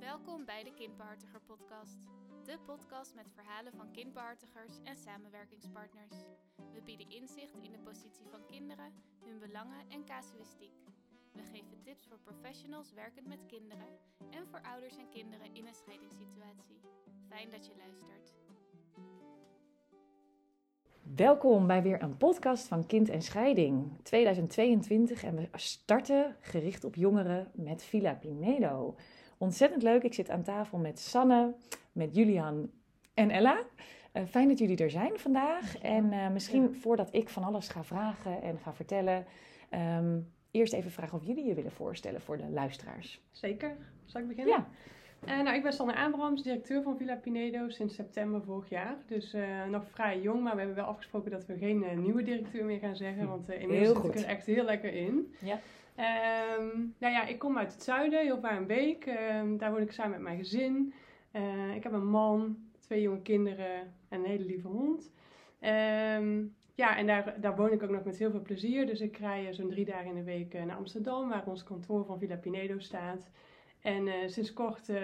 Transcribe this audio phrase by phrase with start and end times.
[0.00, 1.98] Welkom bij de Kindbehartiger Podcast.
[2.44, 6.16] De podcast met verhalen van kindbehartigers en samenwerkingspartners.
[6.74, 8.92] We bieden inzicht in de positie van kinderen,
[9.24, 10.76] hun belangen en casuïstiek.
[11.32, 13.86] We geven tips voor professionals werkend met kinderen
[14.30, 16.80] en voor ouders en kinderen in een scheidingssituatie.
[17.28, 18.34] Fijn dat je luistert.
[21.16, 26.94] Welkom bij weer een podcast van Kind en Scheiding 2022 en we starten gericht op
[26.94, 28.96] jongeren met Villa Pinedo.
[29.40, 31.54] Ontzettend leuk, ik zit aan tafel met Sanne,
[31.92, 32.70] met Julian
[33.14, 33.62] en Ella.
[34.12, 37.84] Uh, fijn dat jullie er zijn vandaag en uh, misschien voordat ik van alles ga
[37.84, 39.26] vragen en ga vertellen,
[39.98, 43.20] um, eerst even vragen of jullie je willen voorstellen voor de luisteraars.
[43.30, 44.54] Zeker, zal ik beginnen?
[44.54, 44.68] Ja.
[45.24, 48.96] Uh, nou, ik ben Sanne Abrahams, directeur van Villa Pinedo sinds september vorig jaar.
[49.06, 52.22] Dus uh, nog vrij jong, maar we hebben wel afgesproken dat we geen uh, nieuwe
[52.22, 53.28] directeur meer gaan zeggen.
[53.28, 55.34] Want inmiddels zit ik er echt heel lekker in.
[55.44, 55.60] Ja.
[55.96, 59.06] Um, nou ja, ik kom uit het zuiden, heel een beek.
[59.06, 60.94] Um, daar woon ik samen met mijn gezin.
[61.74, 65.12] ik heb een man, twee jonge kinderen en een hele lieve hond.
[65.60, 68.86] Um, ja, en daar, daar woon ik ook nog met heel veel plezier.
[68.86, 72.18] Dus ik rij zo'n drie dagen in de week naar Amsterdam, waar ons kantoor van
[72.18, 73.30] Villa Pinedo staat.
[73.80, 74.98] En uh, sinds kort, uh,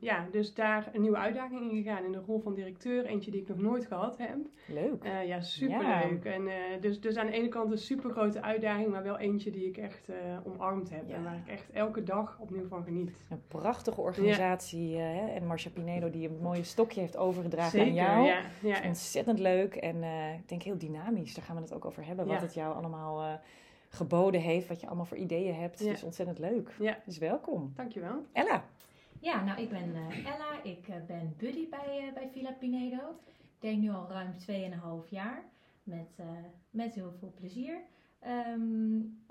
[0.00, 3.04] ja, dus daar een nieuwe uitdaging in gegaan in de rol van directeur.
[3.04, 4.36] Eentje die ik nog nooit gehad heb.
[4.66, 5.04] Leuk.
[5.04, 6.24] Uh, ja, superleuk.
[6.24, 6.32] Ja.
[6.32, 6.48] En
[6.80, 9.76] dus, dus aan de ene kant een super grote uitdaging, maar wel eentje die ik
[9.76, 10.08] echt
[10.44, 11.08] omarmd heb.
[11.08, 11.14] Ja.
[11.14, 13.12] En waar ik echt elke dag opnieuw van geniet.
[13.28, 14.88] Een prachtige organisatie.
[14.88, 15.28] Ja.
[15.28, 18.26] en Marcia Pinedo die een mooie stokje heeft overgedragen Zeker, aan jou.
[18.26, 18.86] Ja, ja.
[18.86, 20.02] Ontzettend leuk en
[20.38, 21.34] ik denk heel dynamisch.
[21.34, 22.26] Daar gaan we het ook over hebben.
[22.26, 23.40] Wat het jou allemaal
[23.94, 25.78] geboden heeft, wat je allemaal voor ideeën hebt.
[25.78, 25.90] Ja.
[25.90, 26.76] Dus ontzettend leuk.
[26.78, 26.98] Ja.
[27.04, 27.72] Dus welkom.
[27.74, 28.24] Dankjewel.
[28.32, 28.64] Ella.
[29.20, 30.62] Ja, nou ik ben uh, Ella.
[30.62, 33.16] Ik uh, ben buddy bij, uh, bij Villa Pinedo.
[33.26, 34.32] Ik denk nu al ruim
[35.04, 35.44] 2,5 jaar.
[35.82, 36.18] Met,
[36.70, 37.80] met heel veel plezier.
[38.26, 39.22] Um,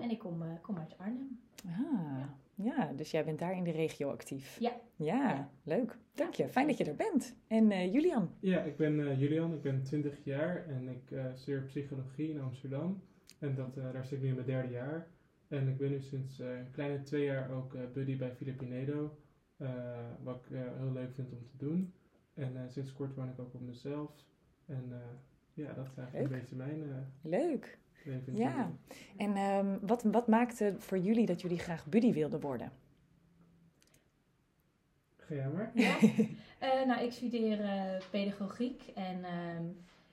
[0.00, 1.40] en ik kom, kom uit Arnhem.
[1.66, 2.18] Ah,
[2.54, 2.74] ja.
[2.74, 2.92] ja.
[2.96, 4.56] dus jij bent daar in de regio actief.
[4.60, 4.72] Ja.
[4.96, 5.50] Ja, ja.
[5.62, 5.98] leuk.
[6.14, 6.48] Dank je.
[6.48, 7.34] Fijn dat je er bent.
[7.46, 8.30] En Julian?
[8.40, 9.54] Ja, ik ben Julian.
[9.54, 13.00] Ik ben 20 jaar en ik studeer psychologie in Amsterdam.
[13.40, 15.06] En dat, uh, daar zit ik nu in mijn derde jaar.
[15.48, 19.16] En ik ben nu sinds uh, een kleine twee jaar ook uh, buddy bij Filipinedo.
[20.22, 21.92] wat ik heel leuk vind om te doen.
[22.34, 24.10] En sinds kort woon ik ook op mezelf.
[24.66, 24.92] En
[25.54, 26.22] ja, dat is eigenlijk leuk.
[26.22, 27.78] een beetje mijn Leuk.
[28.04, 28.36] leven.
[28.36, 28.72] Ja.
[29.16, 32.72] En um, wat, wat maakte voor jullie dat jullie graag buddy wilden worden?
[35.16, 35.70] Ga jij maar.
[35.74, 35.98] Ja.
[36.86, 37.58] nou, ik studeer
[38.10, 38.82] pedagogiek.
[38.94, 39.70] En uh,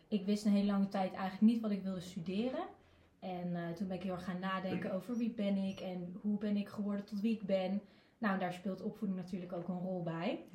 [0.07, 2.67] ik wist een hele lange tijd eigenlijk niet wat ik wilde studeren.
[3.19, 6.38] En uh, toen ben ik heel erg gaan nadenken over wie ben ik en hoe
[6.38, 7.81] ben ik geworden tot wie ik ben.
[8.17, 10.45] Nou, en daar speelt opvoeding natuurlijk ook een rol bij.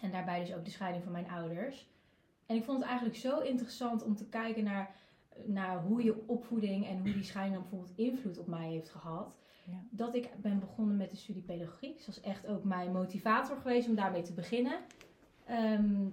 [0.00, 1.88] En daarbij dus ook de scheiding van mijn ouders.
[2.46, 4.94] En ik vond het eigenlijk zo interessant om te kijken naar,
[5.44, 9.36] naar hoe je opvoeding en hoe die scheiding dan bijvoorbeeld invloed op mij heeft gehad.
[9.64, 9.82] Ja.
[9.90, 11.96] Dat ik ben begonnen met de studie pedagogiek.
[11.96, 14.78] Dus dat is echt ook mijn motivator geweest om daarmee te beginnen.
[15.50, 16.12] Um,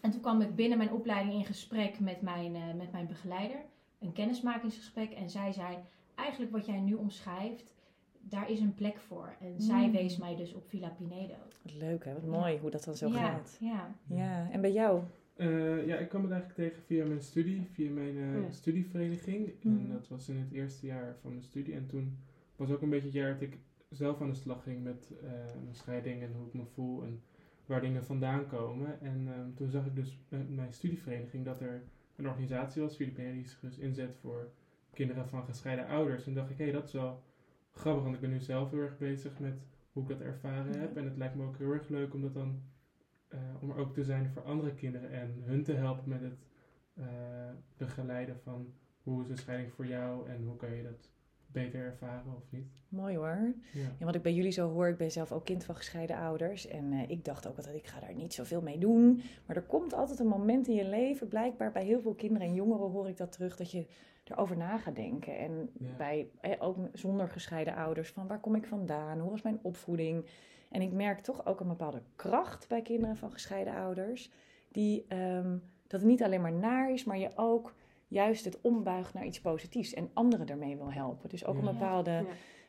[0.00, 3.58] en toen kwam ik binnen mijn opleiding in gesprek met mijn, uh, met mijn begeleider
[3.98, 5.76] een kennismakingsgesprek en zij zei:
[6.14, 7.74] Eigenlijk wat jij nu omschrijft,
[8.20, 9.36] daar is een plek voor.
[9.40, 9.60] En mm.
[9.60, 11.34] zij wees mij dus op Villa Pinedo.
[11.62, 12.58] Wat leuk hè, wat mooi ja.
[12.58, 13.56] hoe dat dan zo ja, gaat.
[13.60, 13.94] Ja.
[14.06, 15.02] ja, en bij jou?
[15.36, 18.50] Uh, ja, ik kwam het eigenlijk tegen via mijn studie, via mijn uh, ja.
[18.50, 19.52] studievereniging.
[19.62, 19.78] Mm.
[19.78, 21.74] En dat was in het eerste jaar van mijn studie.
[21.74, 22.18] En toen
[22.56, 23.58] was ook een beetje het jaar dat ik
[23.90, 25.30] zelf aan de slag ging met uh,
[25.62, 27.22] mijn scheiding en hoe ik me voel en
[27.66, 29.00] waar dingen vandaan komen.
[29.00, 31.82] En um, toen zag ik dus met mijn studievereniging dat er
[32.16, 34.50] een organisatie was, Filipijnen, die zich dus inzet voor
[34.92, 36.26] kinderen van gescheiden ouders.
[36.26, 37.22] En dacht ik, hé, hey, dat is wel
[37.70, 40.78] grappig, want ik ben nu zelf heel erg bezig met hoe ik dat ervaren Ja.
[40.78, 40.96] heb.
[40.96, 42.62] En het lijkt me ook heel erg leuk om dat dan,
[43.28, 46.46] uh, om er ook te zijn voor andere kinderen en hun te helpen met het
[46.94, 47.04] uh,
[47.76, 48.72] begeleiden van
[49.02, 51.10] hoe is een scheiding voor jou en hoe kan je dat
[51.62, 52.66] beter ervaren of niet.
[52.88, 53.54] Mooi hoor.
[53.72, 53.88] Ja.
[53.98, 56.66] Ja, wat ik bij jullie zo hoor, ik ben zelf ook kind van gescheiden ouders.
[56.66, 59.20] En uh, ik dacht ook altijd, ik ga daar niet zoveel mee doen.
[59.46, 62.54] Maar er komt altijd een moment in je leven, blijkbaar bij heel veel kinderen en
[62.54, 63.86] jongeren hoor ik dat terug, dat je
[64.24, 65.38] erover na gaat denken.
[65.38, 65.96] En Ja.
[65.96, 69.18] bij, eh, ook zonder gescheiden ouders, van waar kom ik vandaan?
[69.18, 70.24] Hoe was mijn opvoeding?
[70.70, 74.30] En ik merk toch ook een bepaalde kracht bij kinderen van gescheiden ouders.
[74.68, 75.50] Die, ehm,
[75.86, 77.74] dat het niet alleen maar naar is, maar je ook
[78.08, 79.94] juist het ombuigt naar iets positiefs.
[79.94, 81.28] En anderen ermee wil helpen.
[81.28, 81.60] Dus ook Ja.
[81.60, 82.24] een bepaalde Ja.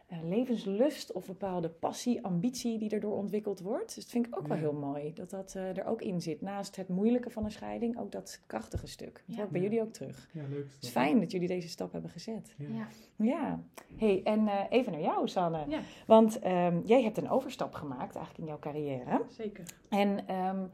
[0.08, 3.86] eh, levenslust of bepaalde passie, ambitie die erdoor ontwikkeld wordt.
[3.96, 6.42] Dus dat vind ik ook wel heel mooi, dat dat eh, er ook in zit.
[6.42, 9.14] Naast het moeilijke van een scheiding, ook dat krachtige stuk.
[9.14, 9.36] Dat Ja.
[9.36, 9.68] hoor ik bij Ja.
[9.68, 10.30] jullie ook terug.
[10.34, 10.64] Ja, leuk.
[10.74, 12.54] Het is fijn dat jullie deze stap hebben gezet.
[12.58, 12.68] Ja.
[12.70, 12.88] Ja.
[13.26, 13.64] Ja,
[13.98, 15.64] hey, en eh, even naar jou, Sanne.
[15.68, 15.80] Ja.
[16.06, 19.22] Want ehm, jij hebt een overstap gemaakt eigenlijk in jouw carrière.
[19.30, 19.64] Zeker.
[19.90, 20.66] En ehm,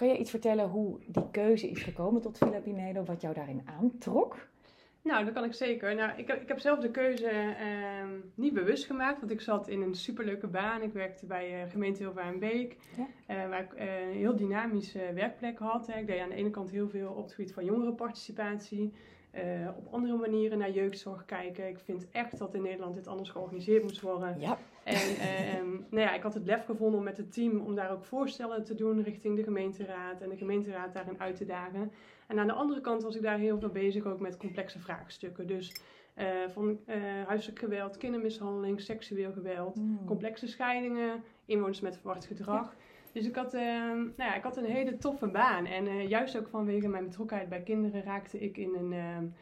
[0.00, 3.62] kan je iets vertellen hoe die keuze is gekomen tot Villa Pinedo, wat jou daarin
[3.80, 4.36] aantrok?
[5.02, 5.94] Nou, dat kan ik zeker.
[5.94, 9.68] Nou, ik, heb, ik heb zelf de keuze ehm, niet bewust gemaakt, want ik zat
[9.68, 10.82] in een superleuke baan.
[10.82, 13.06] Ik werkte bij uh, gemeente Hilvarenbeek, Ja.
[13.26, 15.86] eh, waar ik eh, een heel dynamische werkplek had.
[15.86, 15.98] Hè.
[16.00, 18.92] Ik deed aan de ene kant heel veel op het gebied van jongerenparticipatie.
[19.30, 21.68] eh, op andere manieren naar jeugdzorg kijken.
[21.68, 24.40] Ik vind echt dat in Nederland dit anders georganiseerd moet worden.
[24.40, 27.74] Ja, En ehm, nou ja, ik had het lef gevonden om met het team om
[27.74, 31.92] daar ook voorstellen te doen richting de gemeenteraad en de gemeenteraad daarin uit te dagen.
[32.26, 35.46] En aan de andere kant was ik daar heel veel bezig ook met complexe vraagstukken.
[35.46, 35.72] Dus
[36.14, 36.96] eh, van eh,
[37.26, 40.04] huiselijk geweld, kindermishandeling, seksueel geweld, Mm.
[40.06, 42.74] complexe scheidingen, inwoners met verwacht gedrag.
[43.12, 45.66] Dus ik had, ehm, nou ja, ik had een hele toffe baan.
[45.66, 49.34] En eh, juist ook vanwege mijn betrokkenheid bij kinderen raakte ik in een,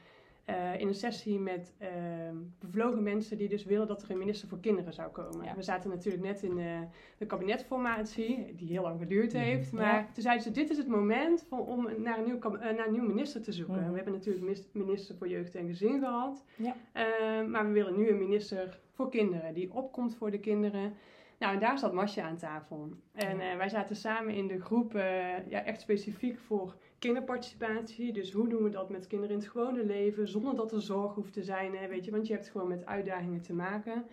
[0.48, 4.18] ehm, eh, in een sessie met ehm, bevlogen mensen die dus willen dat er een
[4.18, 5.44] minister voor kinderen zou komen.
[5.44, 5.54] Ja.
[5.54, 6.84] We zaten natuurlijk net in de,
[7.18, 9.42] de kabinetformatie, die heel lang geduurd Mhm.
[9.42, 9.72] heeft.
[9.72, 10.06] Maar Ja.
[10.12, 12.92] toen zeiden ze, dit is het moment van, om naar een, nieuw, eh, naar een
[12.92, 13.80] nieuw minister te zoeken.
[13.80, 13.88] Mhm.
[13.90, 16.44] We hebben natuurlijk minister voor jeugd en gezin gehad.
[16.56, 16.74] Ja.
[16.92, 20.92] Eh, maar we willen nu een minister voor kinderen, die opkomt voor de kinderen.
[21.38, 22.88] Nou, en daar zat Masja aan tafel.
[23.12, 23.50] En Ja.
[23.50, 28.12] eh, wij zaten samen in de groep, eh, ja, echt specifiek voor kinderparticipatie.
[28.12, 31.14] Dus hoe doen we dat met kinderen in het gewone leven, zonder dat er zorg
[31.14, 32.10] hoeft te zijn, hè, weet je.
[32.10, 34.04] Want je hebt gewoon met uitdagingen te maken.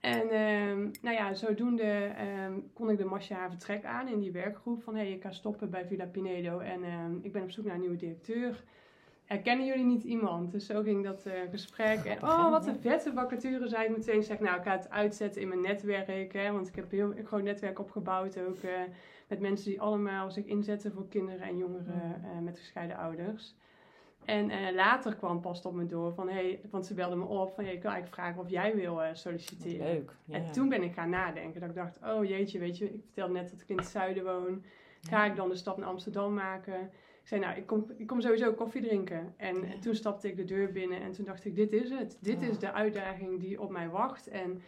[0.00, 4.82] En ehm, nou ja, zodoende ehm, kon ik de Masja vertrek aan in die werkgroep.
[4.82, 7.64] Van, hé, hey, ik ga stoppen bij Villa Pinedo en ehm, ik ben op zoek
[7.64, 8.64] naar een nieuwe directeur.
[9.24, 10.52] Herkennen jullie niet iemand?
[10.52, 12.04] Dus zo ging dat eh, gesprek.
[12.04, 14.22] En oh, wat een vette vacature, zei ik meteen.
[14.22, 16.32] Zeg, nou, ik ga het uitzetten in mijn netwerk.
[16.32, 18.38] Hè, want ik heb heel, groot netwerk opgebouwd.
[18.38, 18.70] Ook eh,
[19.32, 23.54] met mensen die allemaal zich inzetten voor kinderen en jongeren eh, met gescheiden ouders.
[24.24, 27.54] En eh, later kwam pas op me door van, hey, want ze belde me op
[27.54, 29.86] van, hey, ik wil eigenlijk vragen of jij wil eh, solliciteren.
[29.86, 30.16] leuk.
[30.24, 30.34] Ja.
[30.36, 31.60] En toen ben ik gaan nadenken.
[31.60, 34.24] Dat ik dacht, oh jeetje, weet je, ik vertelde net dat ik in het zuiden
[34.24, 34.64] woon.
[35.08, 36.80] Ga ik dan de stap naar Amsterdam maken?
[37.22, 39.34] Ik zei, nou, ik kom, ik kom sowieso koffie drinken.
[39.36, 39.78] En Ja.
[39.80, 42.18] toen stapte ik de deur binnen en toen dacht ik, dit is het.
[42.20, 42.42] Dit Oh.
[42.42, 44.28] is de uitdaging die op mij wacht.
[44.28, 44.62] En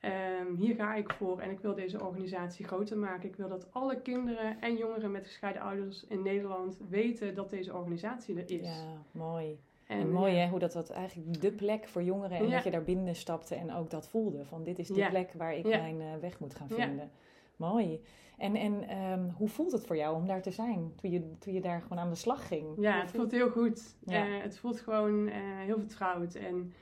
[0.00, 1.38] ehm, hier ga ik voor.
[1.38, 3.28] En ik wil deze organisatie groter maken.
[3.28, 7.74] Ik wil dat alle kinderen en jongeren met gescheiden ouders in Nederland weten dat deze
[7.74, 8.66] organisatie er is.
[8.66, 9.58] Ja, mooi.
[9.86, 12.54] En, En, mooi ja, hè, hoe dat, dat eigenlijk de plek voor jongeren en Ja.
[12.54, 14.44] dat je daar binnen stapte en ook dat voelde.
[14.44, 15.08] Van dit is de Ja.
[15.08, 16.74] plek waar ik mijn eh, weg moet gaan Ja.
[16.86, 17.10] vinden.
[17.56, 18.00] Mooi.
[18.38, 21.52] En, en ehm, hoe voelt het voor jou om daar te zijn toen je, toen
[21.52, 22.66] je daar gewoon aan de slag ging?
[22.80, 23.96] Ja, het voelt heel goed.
[24.04, 24.26] Ja.
[24.26, 26.34] Eh, het voelt gewoon eh, heel vertrouwd.
[26.34, 26.72] En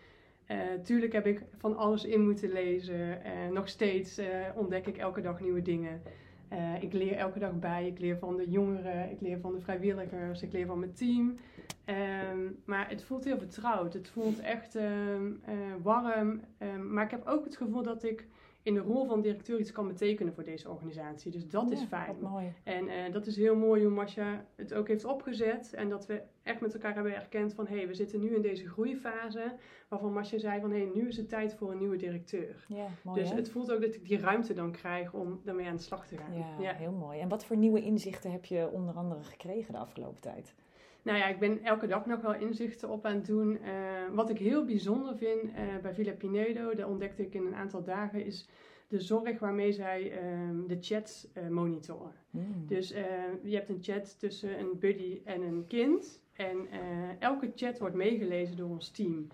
[0.46, 3.18] eh, tuurlijk heb ik van alles in moeten lezen.
[3.52, 6.02] Nog steeds eh, ontdek ik elke dag nieuwe dingen.
[6.48, 7.86] Eh, ik leer elke dag bij.
[7.86, 11.36] Ik leer van de jongeren, ik leer van de vrijwilligers, ik leer van mijn team.
[11.84, 13.92] Ehm, maar het voelt heel vertrouwd.
[13.92, 16.40] Het voelt echt ehm, eh, warm.
[16.58, 18.26] Ehm, maar ik heb ook het gevoel dat ik
[18.66, 21.30] in de rol van directeur iets kan betekenen voor deze organisatie.
[21.30, 22.16] Dus dat is fijn.
[22.20, 22.52] Mooi.
[22.64, 25.74] En eh, dat is heel mooi hoe Masha het ook heeft opgezet.
[25.74, 27.66] En dat we echt met elkaar hebben erkend van...
[27.66, 29.52] hé, hey, we zitten nu in deze groeifase.
[29.88, 30.70] Waarvan Masha zei van...
[30.70, 32.64] hé, hey, nu is het tijd voor een nieuwe directeur.
[32.68, 33.36] Ja, mooi dus hè?
[33.36, 36.16] het voelt ook dat ik die ruimte dan krijg om daarmee aan de slag te
[36.16, 36.60] gaan.
[36.60, 37.20] Ja, heel mooi.
[37.20, 40.54] En wat voor nieuwe inzichten heb je onder andere gekregen de afgelopen tijd?
[41.06, 43.58] Nou ja, ik ben elke dag nog wel inzichten op aan het doen.
[43.60, 43.72] Eh,
[44.12, 46.74] wat ik heel bijzonder vind eh, bij Villa Pinedo...
[46.74, 48.24] dat ontdekte ik in een aantal dagen...
[48.24, 48.48] is
[48.88, 52.12] de zorg waarmee zij ehm, de chats eh, monitoren.
[52.30, 52.66] Mm.
[52.66, 52.88] Dus
[53.42, 56.22] je hebt een chat tussen een buddy en een kind.
[56.32, 56.56] En
[57.18, 59.26] elke chat wordt meegelezen door ons team.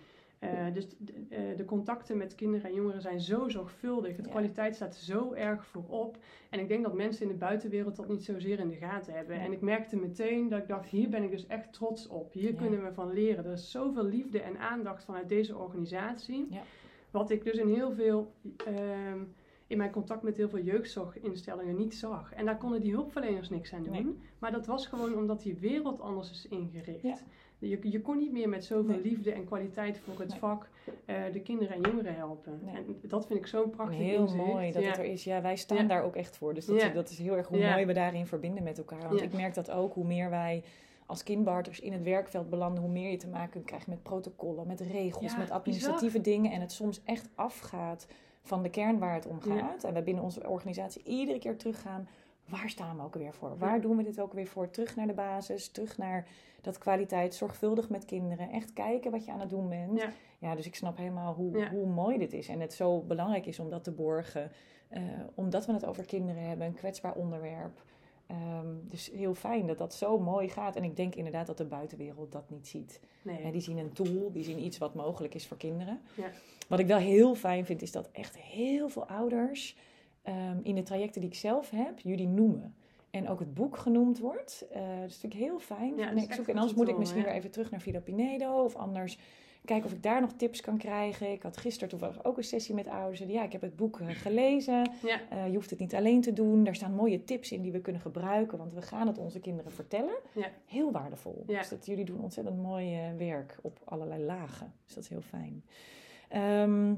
[0.43, 0.95] Eh, dus d-
[1.29, 4.17] eh, de contacten met kinderen en jongeren zijn zo zorgvuldig.
[4.17, 4.29] De Ja.
[4.29, 6.17] kwaliteit staat zo erg voorop.
[6.51, 9.37] En ik denk dat mensen in de buitenwereld dat niet zozeer in de gaten hebben.
[9.37, 9.43] Ja.
[9.43, 12.33] En ik merkte meteen dat ik dacht, hier ben ik dus echt trots op.
[12.33, 12.57] Hier Ja.
[12.61, 13.45] kunnen we van leren.
[13.45, 16.47] Er is zoveel liefde en aandacht vanuit deze organisatie.
[16.51, 16.63] Ja.
[17.11, 18.33] Wat ik dus in heel veel...
[18.67, 19.19] ehm,
[19.67, 22.33] in mijn contact met heel veel jeugdzorginstellingen niet zag.
[22.35, 23.93] En daar konden die hulpverleners niks aan doen.
[23.93, 24.17] Nee.
[24.39, 27.23] Maar dat was gewoon omdat die wereld anders is ingericht.
[27.69, 29.03] Je, je kon niet meer met zoveel Nee.
[29.03, 30.39] liefde en kwaliteit voor het Nee.
[30.39, 30.69] vak
[31.05, 32.61] eh, de kinderen en jongeren helpen.
[32.65, 32.75] Nee.
[32.75, 34.47] En dat vind ik zo'n prachtig Heel inzicht.
[34.47, 34.89] mooi dat ja.
[34.89, 35.25] het er is.
[35.25, 35.85] Ja, wij staan Ja.
[35.85, 36.55] daar ook echt voor.
[36.55, 36.89] Dus dat, Ja.
[36.89, 39.09] dat is heel erg hoe mooi we daarin verbinden met elkaar.
[39.09, 40.63] Want ik merk dat ook, hoe meer wij
[41.07, 44.81] als kindbarters in het werkveld belanden, hoe meer je te maken krijgt met protocollen, met
[44.81, 46.51] regels, met administratieve dingen.
[46.53, 48.07] En het soms echt afgaat
[48.43, 49.85] van de kern waar het om gaat.
[49.85, 52.09] En wij binnen onze organisatie iedere keer teruggaan.
[52.61, 53.59] Waar staan we ook weer voor?
[53.59, 54.71] Waar doen we dit ook weer voor?
[54.71, 56.27] Terug naar de basis, terug naar
[56.61, 58.51] dat kwaliteit, zorgvuldig met kinderen.
[58.51, 59.99] Echt kijken wat je aan het doen bent.
[60.01, 60.11] Ja.
[60.39, 61.71] Ja, dus ik snap helemaal hoe, Ja.
[61.71, 62.49] hoe mooi dit is.
[62.49, 64.51] En het zo belangrijk is om dat te borgen.
[64.89, 65.03] eh,
[65.35, 67.83] omdat we het over kinderen hebben, een kwetsbaar onderwerp.
[68.27, 70.77] Ehm, dus heel fijn dat dat zo mooi gaat.
[70.77, 73.01] En ik denk inderdaad dat de buitenwereld dat niet ziet.
[73.23, 73.53] Nee.
[73.53, 76.01] Die zien een tool, die zien iets wat mogelijk is voor kinderen.
[76.17, 76.31] Ja.
[76.69, 79.77] Wat ik wel heel fijn vind, is dat echt heel veel ouders
[80.23, 82.75] ehm, in de trajecten die ik zelf heb, jullie noemen.
[83.11, 84.67] en ook het boek genoemd wordt.
[84.71, 85.97] Eh, dat is natuurlijk heel fijn.
[85.97, 88.65] Ja, Nee, ik zoek, en anders moet ik misschien weer even terug naar Villa Pinedo
[88.65, 89.19] of anders
[89.65, 91.33] kijken of ik daar nog tips kan krijgen.
[91.33, 93.19] Ik had gisteren toevallig ook een sessie met ouders.
[93.21, 94.91] Die, Ja, ik heb het boek eh, gelezen.
[95.03, 96.65] Ja, Eh, je hoeft het niet alleen te doen.
[96.65, 99.73] Daar staan mooie tips in die we kunnen gebruiken, want we gaan het onze kinderen
[99.73, 100.15] vertellen.
[100.33, 100.49] Ja.
[100.67, 101.45] Heel waardevol.
[101.47, 101.59] Ja.
[101.59, 104.73] Dus dat, jullie doen ontzettend mooi werk op allerlei lagen.
[104.85, 105.65] Dus dat is heel fijn.
[106.29, 106.95] Ehm,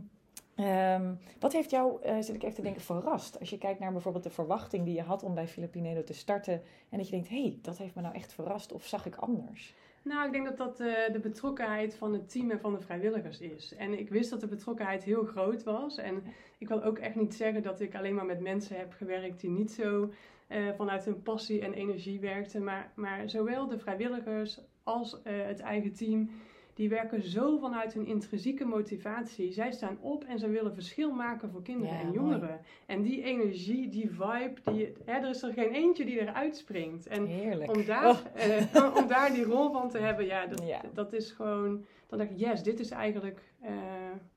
[0.55, 3.41] ehm, wat heeft jou, eh, zit ik even te denken, verrast?
[3.41, 6.63] Als je kijkt naar bijvoorbeeld de verwachting die je had om bij Filipinedo te starten.
[6.89, 8.73] En dat je denkt, hé, hey, dat heeft me nou echt verrast.
[8.73, 9.75] Of zag ik anders?
[10.05, 13.41] Nou, ik denk dat dat eh, de betrokkenheid van het team en van de vrijwilligers
[13.41, 13.75] is.
[13.75, 15.99] En ik wist dat de betrokkenheid heel groot was.
[15.99, 16.23] En
[16.59, 19.51] ik wil ook echt niet zeggen dat ik alleen maar met mensen heb gewerkt die
[19.51, 20.11] niet zo
[20.47, 22.65] eh, vanuit hun passie en energie werkten.
[22.65, 26.31] Maar, maar zowel de vrijwilligers als het eigen team,
[26.75, 29.53] die werken zo vanuit hun intrinsieke motivatie.
[29.53, 32.19] Zij staan op en ze willen verschil maken voor kinderen Ja, en mooi.
[32.19, 32.61] jongeren.
[32.87, 37.07] En die energie, die vibe, die, hè, er is er geen eentje die eruit springt.
[37.07, 37.77] En Heerlijk.
[37.77, 38.19] om daar, Oh.
[38.35, 40.81] eh, om daar die rol van te hebben, ja, dat, Ja.
[40.93, 41.85] dat is gewoon.
[42.07, 43.71] Dan denk ik, yes, dit is eigenlijk eh,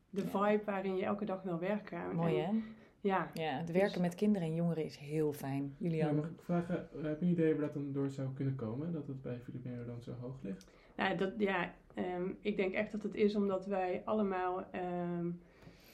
[0.10, 0.28] de Ja.
[0.50, 2.16] vibe waarin je elke dag wil werken.
[2.16, 2.62] Mooi En, hè?
[3.02, 5.76] Ja, Ja, het werken met kinderen en jongeren is heel fijn.
[5.78, 6.16] Ja, Julian?
[6.16, 8.92] mag ik vragen, eh, heb je een idee waar dat dan door zou kunnen komen?
[8.92, 10.72] Dat het bij Filipino dan zo hoog ligt?
[10.96, 15.30] nou, dat, ja ehm, ik denk echt dat het is omdat wij allemaal ehm,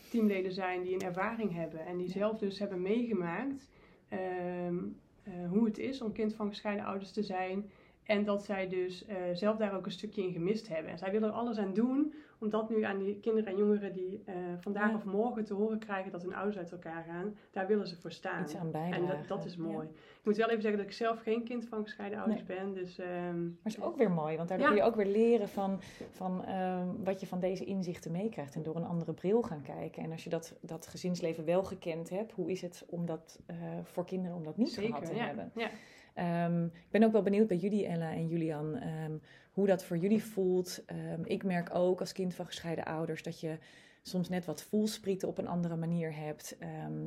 [0.10, 1.86] teamleden zijn die een ervaring hebben.
[1.86, 3.70] En die zelf dus hebben meegemaakt
[4.10, 4.78] ehm,
[5.24, 7.70] eh, hoe het is om kind van gescheiden ouders te zijn.
[8.06, 10.92] En dat zij dus eh, zelf daar ook een stukje in gemist hebben.
[10.92, 13.94] En zij willen er alles aan doen om dat nu aan die kinderen en jongeren
[13.94, 14.96] die eh, vandaag Ja.
[14.96, 18.12] of morgen te horen krijgen dat hun ouders uit elkaar gaan, daar willen ze voor
[18.12, 18.42] staan.
[18.42, 19.02] Iets aan bijdragen.
[19.10, 19.62] En dat, dat is Ja.
[19.62, 19.88] mooi.
[19.88, 22.74] Ik moet wel even zeggen dat ik zelf geen kind van gescheiden ouders ben.
[22.74, 24.74] Dus, ehm, Maar is ook weer mooi, want daardoor Ja.
[24.74, 25.82] kun je ook weer leren van,
[26.12, 30.04] van ehm, wat je van deze inzichten meekrijgt en door een andere bril gaan kijken.
[30.04, 33.56] En als je dat, dat gezinsleven wel gekend hebt, hoe is het om dat eh,
[33.84, 35.26] voor kinderen om dat niet gehad te zeker, ja.
[35.28, 35.52] hebben?
[35.56, 35.70] ja.
[36.14, 39.18] Ehm, ik ben ook wel benieuwd bij jullie, Ella en Julian, ehm,
[39.52, 40.84] hoe dat voor jullie voelt.
[40.86, 43.58] Ehm, ik merk ook als kind van gescheiden ouders dat je
[44.06, 46.58] soms net wat voelsprieten op een andere manier hebt.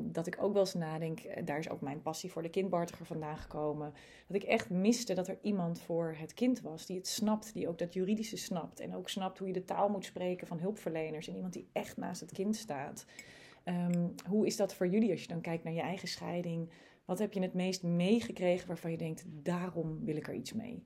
[0.03, 3.07] Dat ik ook wel eens nadenk, eh, daar is ook mijn passie voor de kindbartiger
[3.07, 3.93] vandaan gekomen.
[4.27, 7.69] Dat ik echt miste dat er iemand voor het kind was die het snapt, die
[7.69, 8.81] ook dat juridische snapt.
[8.81, 11.29] En ook snapt hoe je de taal moet spreken van hulpverleners.
[11.29, 13.07] En iemand die echt naast het kind staat.
[14.29, 16.71] Hoe is dat voor jullie als je dan kijkt naar je eigen scheiding?
[17.07, 20.85] Wat heb je het meest meegekregen waarvan je denkt, daarom wil ik er iets mee?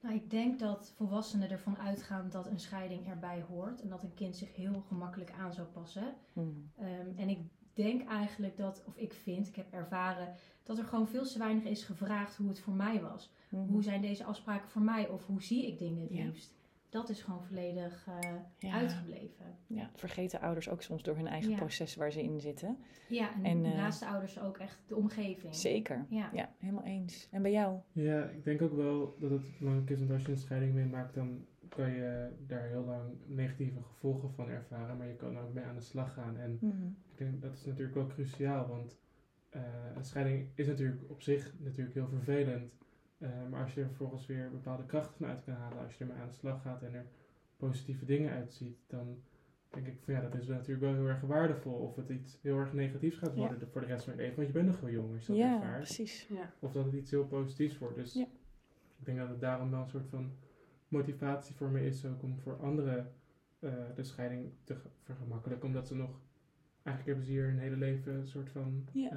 [0.00, 4.14] Nou, ik denk dat volwassenen ervan uitgaan dat een scheiding erbij hoort en dat een
[4.14, 6.14] kind zich heel gemakkelijk aan zou passen.
[6.32, 6.70] Hmm.
[6.76, 7.38] Ehm, en ik
[7.72, 11.64] denk eigenlijk dat, of ik vind, ik heb ervaren, dat er gewoon veel te weinig
[11.64, 13.32] is gevraagd hoe het voor mij was.
[13.48, 13.68] Mhm.
[13.68, 16.30] Hoe zijn deze afspraken voor mij of hoe zie ik dingen het Ja.
[16.92, 18.72] Dat is gewoon volledig eh, Ja.
[18.72, 19.46] uitgebleven.
[19.66, 21.56] Ja, vergeten ouders ook soms door hun eigen Ja.
[21.56, 22.78] proces waar ze in zitten.
[23.08, 25.54] Ja, en, En, eh, naast de ouders ook echt de omgeving.
[25.54, 26.06] Zeker.
[26.08, 26.30] Ja.
[26.32, 27.28] Ja, helemaal eens.
[27.30, 27.78] En bij jou?
[27.92, 31.14] Ja, ik denk ook wel dat het belangrijk is, want als je een scheiding meemaakt,
[31.14, 35.52] dan kan je daar heel lang negatieve gevolgen van ervaren, maar je kan er ook
[35.54, 36.36] mee aan de slag gaan.
[36.36, 36.58] En
[37.12, 38.98] ik denk dat is natuurlijk wel cruciaal, want
[39.50, 39.62] eh,
[39.96, 42.72] een scheiding is natuurlijk op zich natuurlijk heel vervelend.
[43.22, 46.04] Eh, maar als je er vervolgens weer bepaalde krachten van uit kan halen, als je
[46.04, 47.06] ermee aan de slag gaat en er
[47.56, 49.22] positieve dingen uitziet, dan
[49.70, 51.72] denk ik van ja, dat is wel natuurlijk wel heel erg waardevol.
[51.74, 54.36] Of het iets heel erg negatiefs gaat worden de- voor de rest van je leven,
[54.36, 55.76] want je bent nog heel jong als je dat Ja, ervaart.
[55.76, 56.26] precies.
[56.30, 56.52] Ja.
[56.58, 57.94] Of dat het iets heel positiefs wordt.
[57.96, 58.26] Dus Ja.
[58.98, 60.30] ik denk dat het daarom wel een soort van
[60.88, 63.12] motivatie voor me is ook om voor anderen
[63.58, 65.66] eh, de scheiding te ge- vergemakkelijken.
[65.68, 66.20] Omdat ze nog,
[66.82, 69.16] eigenlijk hebben ze hier een hele leven een soort van, Ja.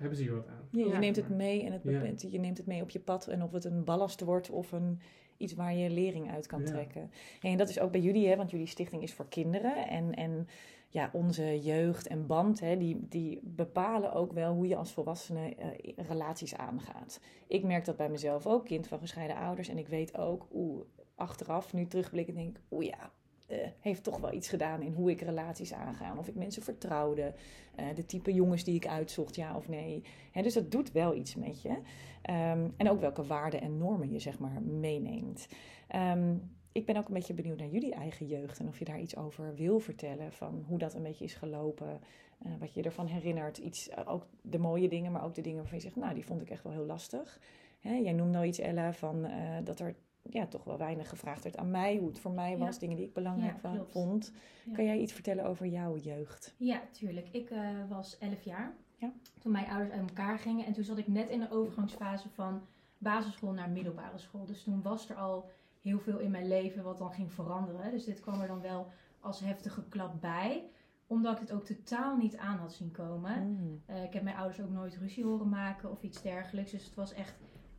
[0.00, 0.68] Hebben ze hier wat aan.
[0.70, 2.28] Ja, je neemt het mee en het Ja.
[2.30, 3.26] je neemt het mee op je pad.
[3.26, 5.00] En of het een ballast wordt of een,
[5.36, 6.66] iets waar je lering uit kan Ja.
[6.66, 7.10] trekken.
[7.40, 9.88] En dat is ook bij jullie, hè, want jullie stichting is voor kinderen.
[9.88, 10.46] En, en
[10.88, 15.54] ja, onze jeugd en band, hè, die, die bepalen ook wel hoe je als volwassene
[15.54, 15.68] eh,
[16.08, 17.20] relaties aangaat.
[17.48, 19.68] Ik merk dat bij mezelf ook, kind van gescheiden ouders.
[19.68, 20.80] En ik weet ook, oeh,
[21.14, 23.12] achteraf, nu terugblikken, denk ik, oeh ja,
[23.48, 26.14] eh, heeft toch wel iets gedaan in hoe ik relaties aanga.
[26.18, 27.34] Of ik mensen vertrouwde,
[27.74, 30.02] eh, de type jongens die ik uitzocht, ja of nee.
[30.32, 31.78] Dus dat doet wel iets met je.
[32.22, 35.48] Ehm, en ook welke waarden en normen je zeg maar meeneemt.
[35.88, 36.34] Ehm,
[36.72, 39.16] ik ben ook een beetje benieuwd naar jullie eigen jeugd en of je daar iets
[39.16, 42.00] over wil vertellen van hoe dat een beetje is gelopen,
[42.38, 45.78] eh, wat je ervan herinnert, iets, ook de mooie dingen, maar ook de dingen waarvan
[45.78, 47.40] je zegt, nou die vond ik echt wel heel lastig.
[47.80, 49.26] Jij noemde al iets Ella van
[49.64, 49.94] dat er
[50.30, 52.80] ja, toch wel weinig gevraagd werd aan mij, hoe het voor mij was, Ja.
[52.80, 54.32] dingen die ik belangrijk Ja, vond.
[54.72, 56.54] Kan jij iets vertellen over jouw jeugd?
[56.56, 57.28] Ja, tuurlijk.
[57.32, 59.12] Ik eh, was 11 jaar Ja.
[59.40, 60.66] toen mijn ouders uit elkaar gingen.
[60.66, 62.62] En toen zat ik net in de overgangsfase van
[62.98, 64.44] basisschool naar middelbare school.
[64.46, 67.90] Dus toen was er al heel veel in mijn leven wat dan ging veranderen.
[67.90, 68.86] Dus dit kwam er dan wel
[69.20, 70.64] als heftige klap bij.
[71.06, 73.42] Omdat ik het ook totaal niet aan had zien komen.
[73.48, 73.82] Mm.
[73.86, 76.70] Eh, ik heb mijn ouders ook nooit ruzie horen maken of iets dergelijks.
[76.70, 77.34] Dus het was echt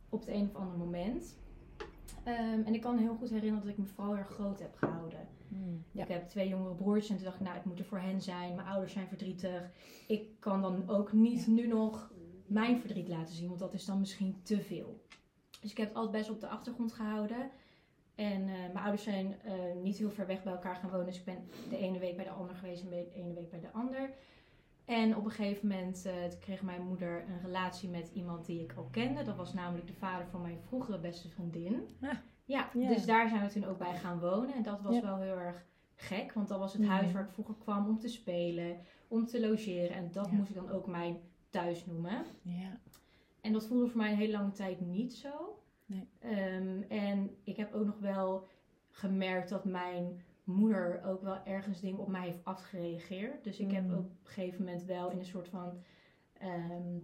[0.08, 1.38] op het een of ander moment.
[2.24, 4.74] Ehm, en ik kan heel goed herinneren dat ik me vooral heel erg groot heb
[4.74, 5.28] gehouden.
[5.48, 5.84] Mm.
[5.92, 6.02] Ja.
[6.02, 8.20] Ik heb twee jongere broertjes en toen dacht ik, nou, ik moet er voor hen
[8.20, 8.54] zijn.
[8.54, 9.70] Mijn ouders zijn verdrietig.
[10.06, 12.12] Ik kan dan ook niet nu nog
[12.46, 15.04] mijn verdriet laten zien, want dat is dan misschien te veel.
[15.60, 17.50] Dus ik heb het altijd best op de achtergrond gehouden.
[18.14, 21.06] En eh, mijn ouders zijn eh, niet heel ver weg bij elkaar gaan wonen.
[21.06, 23.60] Dus ik ben de ene week bij de ander geweest en de ene week bij
[23.60, 24.10] de ander.
[24.90, 28.72] En op een gegeven moment eh, kreeg mijn moeder een relatie met iemand die ik
[28.76, 29.22] al kende.
[29.22, 31.88] Dat was namelijk de vader van mijn vroegere beste vriendin.
[32.00, 32.10] Ah.
[32.44, 32.88] Ja, Ja.
[32.88, 34.54] dus daar zijn we toen ook bij gaan wonen.
[34.54, 35.00] En dat was Ja.
[35.02, 36.32] wel heel erg gek.
[36.32, 38.76] Want dat was het huis waar ik vroeger kwam om te spelen,
[39.08, 39.96] om te logeren.
[39.96, 41.20] En dat moest ik dan ook mijn
[41.50, 42.24] thuis noemen.
[42.42, 42.78] Ja.
[43.40, 45.62] En dat voelde voor mij een hele lange tijd niet zo.
[45.86, 46.08] Nee.
[46.18, 48.46] Ehm, en ik heb ook nog wel
[48.90, 53.44] gemerkt dat mijn moeder ook wel ergens dingen op mij heeft afgereageerd.
[53.44, 53.94] Dus ik heb Mm.
[53.94, 55.72] op een gegeven moment wel in een soort van...
[56.38, 56.94] ehm,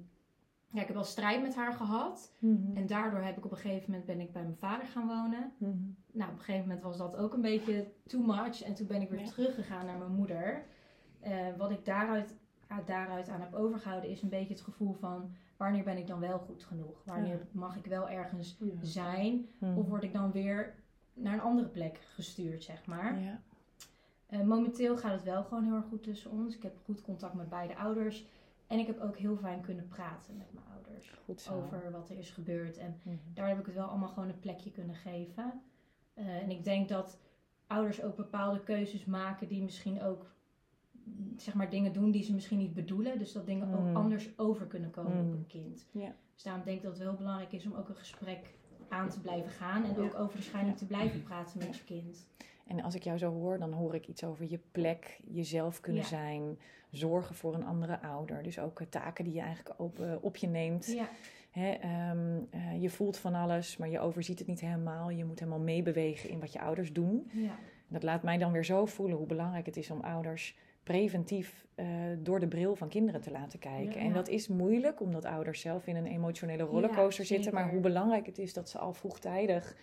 [0.71, 2.35] ja, ik heb wel strijd met haar gehad.
[2.39, 2.77] Mhm.
[2.77, 5.53] En daardoor heb ik op een gegeven moment ben ik bij mijn vader gaan wonen.
[5.59, 5.77] Mhm.
[6.13, 8.63] Nou, op een gegeven moment was dat ook een beetje too much.
[8.63, 9.27] En toen ben ik weer Ja.
[9.27, 10.65] teruggegaan naar mijn moeder.
[11.21, 12.37] Eh, wat ik daaruit,
[12.69, 15.35] ja, daaruit aan heb overgehouden is een beetje het gevoel van...
[15.57, 17.03] wanneer ben ik dan wel goed genoeg?
[17.05, 18.71] Wanneer mag ik wel ergens Ja.
[18.81, 19.49] zijn?
[19.59, 19.79] Mhm.
[19.79, 20.75] Of word ik dan weer
[21.17, 23.21] naar een andere plek gestuurd, zeg maar?
[23.21, 23.41] Ja.
[24.27, 26.57] Eh, momenteel gaat het wel gewoon heel erg goed tussen ons.
[26.57, 28.27] Ik heb goed contact met beide ouders.
[28.67, 31.13] En ik heb ook heel fijn kunnen praten met mijn ouders.
[31.25, 31.49] Goed.
[31.53, 32.77] Over wat er is gebeurd.
[32.79, 33.17] En Mhm.
[33.35, 35.63] daar heb ik het wel allemaal gewoon een plekje kunnen geven.
[36.15, 37.19] Eh, en ik denk dat
[37.67, 40.35] ouders ook bepaalde keuzes maken die misschien ook
[41.05, 43.19] mm, zeg maar dingen doen die ze misschien niet bedoelen.
[43.19, 43.75] Dus dat dingen Mm.
[43.75, 45.27] ook anders over kunnen komen Mm.
[45.27, 45.87] op een kind.
[45.91, 46.15] Ja.
[46.35, 48.55] Dus daarom denk ik dat het heel belangrijk is om ook een gesprek
[48.89, 49.85] aan te blijven gaan.
[49.85, 52.27] En ook over de scheiding te blijven praten met je kind.
[52.67, 56.03] En als ik jou zo hoor, dan hoor ik iets over je plek, jezelf kunnen
[56.03, 56.09] Ja.
[56.09, 56.59] zijn,
[56.91, 58.43] zorgen voor een andere ouder.
[58.43, 60.87] Dus ook eh, taken die je eigenlijk op, eh, op je neemt.
[60.87, 61.09] Ja,
[61.51, 65.11] Hè, ehm, eh, je voelt van alles, maar je overziet het niet helemaal.
[65.11, 67.31] Je moet helemaal meebewegen in wat je ouders doen.
[67.33, 70.57] ja, En dat laat mij dan weer zo voelen hoe belangrijk het is om ouders
[70.87, 71.87] preventief eh,
[72.19, 74.01] door de bril van kinderen te laten kijken.
[74.01, 74.07] Ja.
[74.07, 77.55] En dat is moeilijk, omdat ouders zelf in een emotionele rollercoaster Ja, zitten.
[77.55, 79.77] Maar hoe belangrijk het is dat ze al vroegtijdig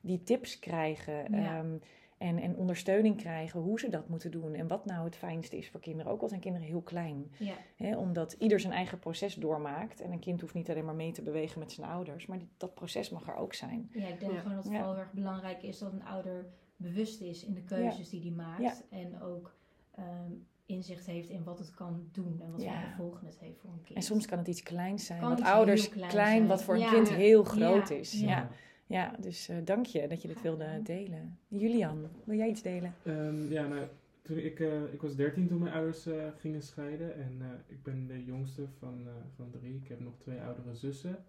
[0.00, 1.14] die tips krijgen.
[1.40, 1.58] Ja.
[1.58, 1.76] ehm,
[2.18, 4.54] en, en ondersteuning krijgen hoe ze dat moeten doen.
[4.54, 6.12] En wat nou het fijnste is voor kinderen.
[6.12, 7.30] Ook al zijn kinderen heel klein.
[7.76, 10.00] ja, omdat ieder zijn eigen proces doormaakt.
[10.00, 12.26] En een kind hoeft niet alleen maar mee te bewegen met zijn ouders.
[12.26, 13.90] Maar die- dat proces mag er ook zijn.
[13.92, 14.38] ja, ik denk Ja.
[14.38, 14.78] gewoon dat het Ja.
[14.78, 18.30] vooral heel erg belangrijk is dat een ouder bewust is in de keuzes die hij
[18.30, 18.62] maakt.
[18.62, 18.74] Ja.
[18.98, 19.56] En ook
[19.94, 20.32] ehm,
[20.68, 22.72] inzicht heeft in wat het kan doen en wat Ja.
[22.80, 23.96] voor gevolgen het heeft voor een kind.
[23.98, 25.20] En soms kan het iets kleins zijn.
[25.20, 26.90] Kan wat ouders klein wat voor een Ja.
[26.90, 27.48] kind heel Ja.
[27.50, 28.12] groot is.
[28.20, 28.26] Ja.
[28.26, 28.50] Ja,
[28.86, 29.14] ja.
[29.20, 31.38] dus eh, dank je dat je dit wilde delen.
[31.48, 32.94] Julian, wil jij iets delen?
[33.04, 33.86] Ehm, ja, nou,
[34.22, 37.14] toen ik, eh, ik was 13 toen mijn ouders eh, gingen scheiden.
[37.14, 39.74] En eh, ik ben de jongste van, eh, van drie.
[39.82, 41.24] Ik heb nog twee oudere zussen.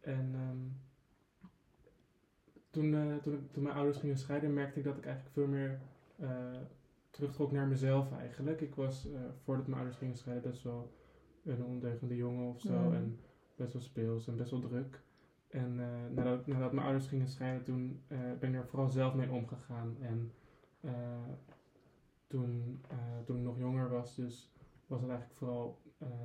[0.00, 0.58] En ehm,
[2.70, 5.80] toen, eh, toen, toen mijn ouders gingen scheiden, merkte ik dat ik eigenlijk veel meer
[6.18, 6.28] eh,
[7.20, 8.60] terugtrok naar mezelf eigenlijk.
[8.60, 10.92] Ik was, eh, voordat mijn ouders gingen scheiden, best wel
[11.44, 12.80] een ondeugende jongen of zo.
[12.80, 12.92] Mm.
[12.92, 13.18] En
[13.56, 15.02] best wel speels en best wel druk.
[15.48, 19.14] En eh, nadat, nadat mijn ouders gingen scheiden, toen eh, ben ik er vooral zelf
[19.14, 19.96] mee omgegaan.
[20.00, 20.32] En
[22.26, 22.80] toen,
[23.24, 24.52] toen ik nog jonger was, dus
[24.86, 25.78] was het eigenlijk vooral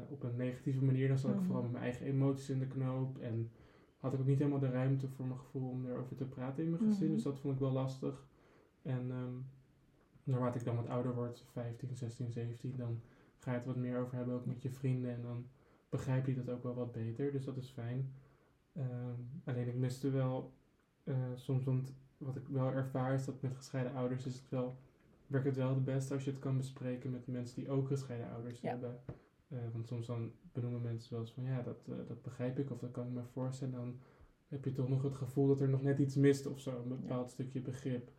[0.09, 1.07] op een negatieve manier.
[1.07, 1.45] Dan zat ik Mhm.
[1.45, 3.17] vooral met mijn eigen emoties in de knoop.
[3.17, 3.51] En
[3.97, 6.69] had ik ook niet helemaal de ruimte voor mijn gevoel om erover te praten in
[6.69, 7.05] mijn gezin.
[7.05, 7.13] Mhm.
[7.15, 8.27] Dus dat vond ik wel lastig.
[8.81, 9.33] En ehm
[10.25, 13.01] naarmate ik dan wat ouder word, 15, 16, 17, dan
[13.37, 15.11] ga je het wat meer over hebben, ook met je vrienden.
[15.11, 15.47] En dan
[15.89, 17.31] begrijp je dat ook wel wat beter.
[17.31, 18.13] Dus dat is fijn.
[18.73, 20.53] Ehm, alleen ik miste wel
[21.03, 24.77] eh, soms, want wat ik wel ervaar is dat met gescheiden ouders is het wel,
[25.27, 28.29] werkt het wel het beste als je het kan bespreken met mensen die ook gescheiden
[28.31, 28.69] ouders Ja.
[28.69, 28.99] hebben.
[29.47, 32.71] Eh, want soms dan benoemen mensen wel eens van ja, dat, eh, dat begrijp ik
[32.71, 33.73] of dat kan ik me voorstellen.
[33.73, 33.99] Dan
[34.47, 36.81] heb je toch nog het gevoel dat er nog net iets mist of zo.
[36.81, 38.11] Een bepaald stukje begrip.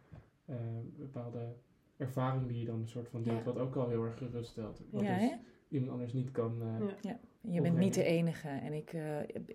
[0.47, 1.57] een bepaalde
[1.97, 3.45] ervaring die je dan een soort van deelt, Ja.
[3.45, 4.81] wat ook al heel erg geruststelt.
[4.91, 5.31] Wat Ja, dus
[5.69, 6.63] iemand anders niet kan.
[6.63, 7.19] eh, Ja.
[7.41, 8.49] Je bent niet de enige.
[8.49, 9.03] En ik, eh,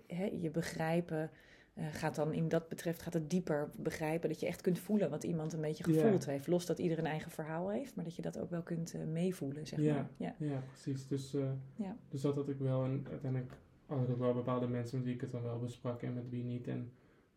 [0.06, 1.30] hè, je begrijpen
[1.74, 4.28] eh, gaat dan in dat betreft gaat het dieper begrijpen.
[4.28, 6.00] Dat je echt kunt voelen wat iemand een beetje Ja.
[6.00, 6.46] gevoeld heeft.
[6.46, 9.66] Los dat ieder een eigen verhaal heeft, maar dat je dat ook wel kunt meevoelen,
[9.66, 9.94] zeg Ja.
[9.94, 10.08] maar.
[10.16, 10.34] Ja.
[10.38, 11.06] Ja, precies.
[11.06, 11.96] Dus, eh, Ja.
[12.08, 12.84] dus dat had ik wel.
[12.84, 13.52] En uiteindelijk
[13.86, 16.28] had ik ook wel bepaalde mensen met wie ik het dan wel besprak en met
[16.28, 16.68] wie niet.
[16.68, 16.92] En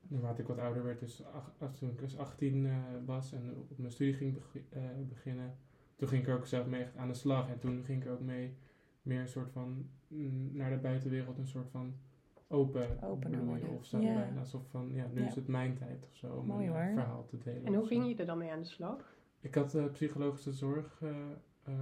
[0.08, 3.56] naarmate ik wat ouder werd, dus ach- als toen ik dus 18 eh, was en
[3.70, 4.38] op mijn studie ging
[4.70, 5.56] eh, beginnen,
[5.96, 7.50] toen ging ik er ook zelf mee echt aan de slag.
[7.50, 8.54] En toen ging ik ook mee
[9.02, 11.94] meer een soort van mm, naar de buitenwereld een soort van
[12.48, 13.70] open bloeien.
[13.70, 14.00] Of zo.
[14.00, 14.14] Ja.
[14.14, 15.28] bijna Alsof van, ja, nu Ja.
[15.28, 16.94] is het mijn tijd of zo om Mooi, een eh, hoor.
[16.94, 17.66] verhaal te delen.
[17.66, 19.16] En hoe ging je er dan mee aan de slag?
[19.40, 21.10] Ik had eh, psychologische zorg eh,
[21.64, 21.74] eh,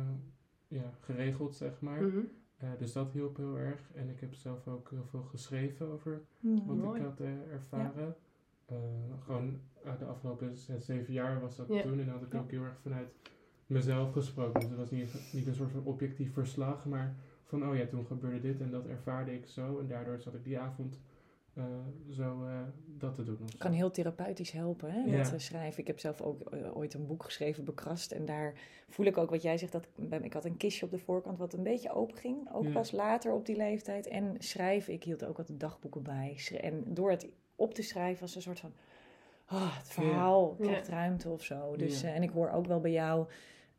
[0.67, 2.01] ja, geregeld, zeg maar.
[2.01, 2.19] Mhm.
[2.63, 3.79] Eh, dus dat hielp heel erg.
[3.93, 6.21] En ik heb zelf ook heel veel geschreven over
[6.65, 6.99] wat Mooi.
[6.99, 8.15] ik had eh, ervaren.
[8.65, 8.75] Eh,
[9.25, 11.81] gewoon eh, de afgelopen zes, zeven jaar was dat Ja.
[11.81, 11.91] toen.
[11.99, 12.39] En dan had ik Ja.
[12.39, 13.07] ook heel erg vanuit
[13.67, 14.59] mezelf gesproken.
[14.59, 18.05] Dus het was niet, niet een soort van objectief verslag, maar van oh ja, toen
[18.05, 19.79] gebeurde dit en dat ervaarde ik zo.
[19.79, 20.99] En daardoor zat ik die avond
[21.55, 21.63] eh,
[22.09, 22.59] zo eh,
[22.97, 23.37] dat te doen.
[23.37, 23.57] zo.
[23.57, 25.17] kan heel therapeutisch helpen hè, Ja.
[25.17, 25.79] met eh, schrijven.
[25.81, 28.11] Ik heb zelf ook ooit een boek geschreven, Bekrast.
[28.11, 28.53] En daar
[28.89, 29.71] voel ik ook wat jij zegt.
[29.71, 29.87] Dat,
[30.21, 32.53] ik had een kistje op de voorkant wat een beetje open ging.
[32.53, 32.71] Ook Ja.
[32.71, 34.07] pas later op die leeftijd.
[34.07, 36.37] En schrijven, ik hield ook altijd dagboeken bij.
[36.61, 38.73] En door het op te schrijven was een soort van...
[39.45, 40.65] ah, het verhaal Ja.
[40.65, 41.75] krijgt ruimte of zo.
[41.75, 42.07] Dus, Ja.
[42.07, 43.27] eh, en ik hoor ook wel bij jou...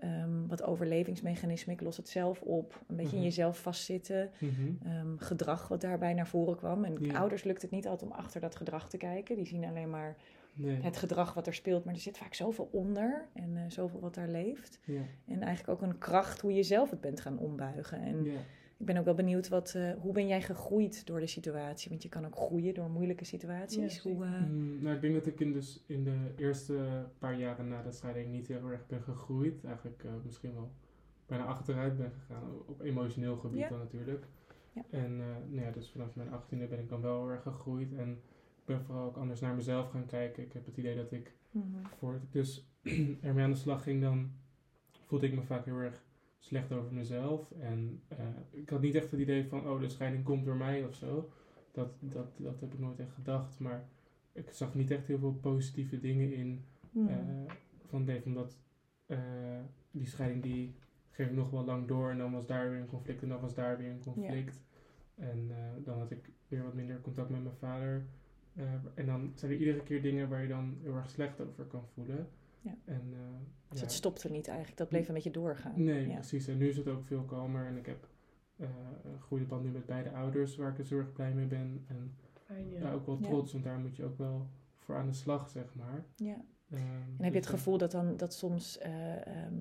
[0.05, 2.83] ehm, wat overlevingsmechanismen, ik los het zelf op.
[2.89, 3.25] Een beetje in Mhm.
[3.25, 4.31] jezelf vastzitten.
[4.39, 4.53] Mhm.
[4.89, 6.85] Ehm, gedrag wat daarbij naar voren kwam.
[6.85, 7.19] En Ja.
[7.19, 9.37] ouders lukt het niet altijd om achter dat gedrag te kijken.
[9.37, 10.17] Die zien alleen maar
[10.57, 10.81] Nee.
[10.83, 14.15] het gedrag wat er speelt, maar er zit vaak zoveel onder en eh, zoveel wat
[14.15, 14.79] daar leeft.
[14.85, 15.01] Ja.
[15.29, 18.01] En eigenlijk ook een kracht hoe je zelf het bent gaan ombuigen.
[18.03, 18.33] En Ja.
[18.77, 21.91] Ik ben ook wel benieuwd, wat, eh, hoe ben jij gegroeid door de situatie?
[21.91, 24.03] Want je kan ook groeien door moeilijke situaties.
[24.03, 27.39] Ja, hoe, eh, Mm, nou, ik denk dat ik in, dus in de eerste paar
[27.39, 29.65] jaren na de scheiding niet heel erg ben gegroeid.
[29.65, 30.73] Eigenlijk eh, misschien wel
[31.27, 32.43] bijna achteruit ben gegaan.
[32.67, 33.69] Op emotioneel gebied Ja.
[33.69, 34.27] dan natuurlijk.
[34.73, 34.83] Ja.
[34.91, 37.93] En eh, nou ja, dus vanaf mijn achttiende ben ik dan wel heel erg gegroeid.
[37.93, 38.11] En
[38.57, 40.43] ik ben vooral ook anders naar mezelf gaan kijken.
[40.43, 41.67] Ik heb het idee dat ik mhm.
[41.99, 42.69] voor ik dus
[43.21, 44.33] ermee aan de slag ging, dan
[45.05, 46.05] voelde ik me vaak heel erg
[46.45, 47.51] slecht over mezelf.
[47.61, 48.19] En eh,
[48.51, 51.31] ik had niet echt het idee van, oh, de scheiding komt door mij of zo.
[51.73, 53.59] Dat, dat, dat heb ik nooit echt gedacht.
[53.59, 53.89] Maar
[54.33, 57.09] ik zag niet echt heel veel positieve dingen in Mhm.
[57.09, 57.53] eh,
[57.87, 58.27] van leven.
[58.27, 58.59] Omdat
[59.07, 59.19] eh,
[59.91, 60.75] die scheiding die
[61.11, 62.11] ging nog wel lang door.
[62.11, 64.61] En dan was daar weer een conflict en dan was daar weer een conflict.
[65.15, 65.51] En
[65.85, 68.05] dan had ik weer wat minder contact met mijn vader.
[68.95, 71.85] En dan zijn er iedere keer dingen waar je dan heel erg slecht over kan
[71.95, 72.29] voelen.
[72.65, 72.75] Ja.
[72.85, 73.19] En, eh,
[73.69, 73.85] Dus ja.
[73.85, 75.85] het stopte niet eigenlijk, dat bleef een beetje doorgaan.
[75.85, 76.15] Nee, Ja.
[76.15, 76.47] precies.
[76.47, 77.67] En nu is het ook veel kalmer.
[77.67, 78.09] En ik heb
[78.57, 78.69] eh,
[79.05, 81.85] een goede band nu met beide ouders, waar ik dus heel erg blij mee ben.
[81.89, 82.79] En Fijn, ja.
[82.81, 83.27] ja, ook wel Ja.
[83.27, 84.47] trots, want daar moet je ook wel
[84.79, 86.05] voor aan de slag, zeg maar.
[86.17, 86.37] Ja.
[86.71, 89.55] Ehm, En heb je dus het gevoel dat dan dat soms, eh, ehm,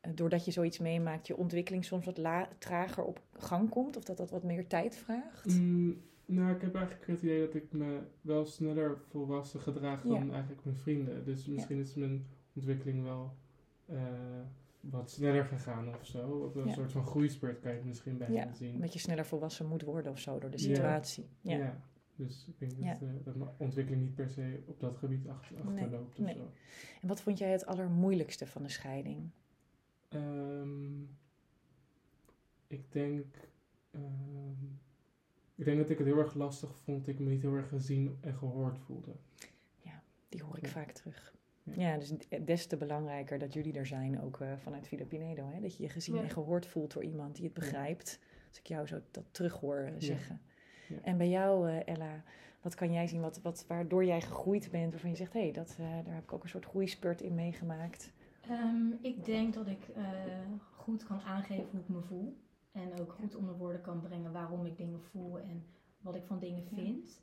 [0.00, 3.96] eh, doordat je zoiets meemaakt, je ontwikkeling soms wat la- trager op gang komt?
[3.96, 5.58] Of dat dat wat meer tijd vraagt?
[5.60, 10.26] Mm, nou, ik heb eigenlijk het idee dat ik me wel sneller volwassen gedraag dan
[10.26, 10.32] Ja.
[10.32, 11.24] eigenlijk mijn vrienden.
[11.24, 13.36] Dus misschien is mijn ontwikkeling wel
[13.86, 14.02] eh,
[14.80, 16.28] wat sneller gegaan of zo.
[16.30, 16.72] Op een Ja.
[16.72, 18.74] soort van groeispurt kan je het misschien bij Ja, zien.
[18.74, 20.74] Omdat je sneller volwassen moet worden of zo door de Ja.
[20.74, 21.28] situatie.
[21.40, 21.56] Ja.
[21.56, 21.80] Ja.
[22.16, 22.92] Dus ik denk dat, Ja.
[23.06, 26.34] eh, dat mijn ontwikkeling niet per se op dat gebied achter, achterloopt of nee.
[26.34, 26.50] zo.
[27.02, 29.30] En wat vond jij het allermoeilijkste van de scheiding?
[30.08, 31.02] Ehm,
[32.66, 33.26] ik denk.
[33.90, 34.64] ehm,
[35.54, 37.04] ik denk dat ik het heel erg lastig vond.
[37.04, 39.14] dat Ik me niet heel erg gezien en gehoord voelde.
[40.28, 40.70] Die hoor ik Ja.
[40.70, 41.34] vaak terug.
[41.72, 41.98] Ja.
[41.98, 42.12] Dus
[42.44, 45.50] des te belangrijker dat jullie er zijn, ook eh, vanuit Villa Pinedo.
[45.52, 45.60] Hè?
[45.60, 46.22] Dat je je gezien Ja.
[46.22, 48.18] en gehoord voelt door iemand die het begrijpt.
[48.48, 50.40] Als ik jou zo dat terug hoor eh, zeggen.
[50.88, 50.96] Ja.
[51.02, 52.22] En bij jou, eh, Ella,
[52.60, 54.90] wat kan jij zien wat, wat, waardoor jij gegroeid bent?
[54.90, 58.12] Waarvan je zegt, hé, hey, dat, daar heb ik ook een soort groeispurt in meegemaakt.
[58.40, 59.86] Ehm, ik denk dat ik
[60.70, 62.36] goed kan aangeven hoe ik me voel.
[62.72, 65.64] En ook goed onder woorden kan brengen waarom ik dingen voel en
[66.00, 67.22] wat ik van dingen vind.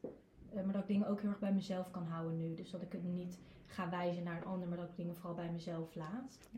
[0.53, 2.53] Eh, maar dat ik dingen ook heel erg bij mezelf kan houden nu.
[2.55, 5.35] Dus dat ik het niet ga wijzen naar een ander, maar dat ik dingen vooral
[5.35, 6.49] bij mezelf laat.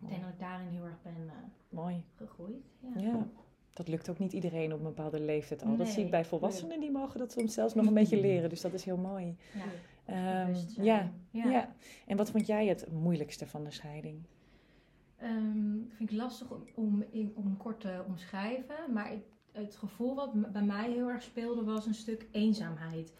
[0.00, 1.32] Ik denk dat ik daarin heel erg ben eh,
[1.68, 2.04] Mooi.
[2.14, 2.64] gegroeid.
[2.80, 3.00] Ja.
[3.00, 3.26] Ja.
[3.72, 5.76] Dat lukt ook niet iedereen op een bepaalde leeftijd al.
[5.76, 8.48] dat zie ik bij volwassenen, die mogen dat soms zelfs nog een beetje leren.
[8.48, 9.36] Dus dat is heel mooi.
[9.54, 9.64] Ja,
[10.04, 10.84] Ehm, bewustzijn.
[10.86, 11.50] ja, ja.
[11.50, 11.74] ja.
[12.06, 14.22] En wat vond jij het moeilijkste van de scheiding?
[15.16, 18.92] Ehm, vind ik lastig om, om, in- om kort te omschrijven.
[18.92, 23.12] Maar ik- het gevoel wat bij mij heel erg speelde was een stuk eenzaamheid.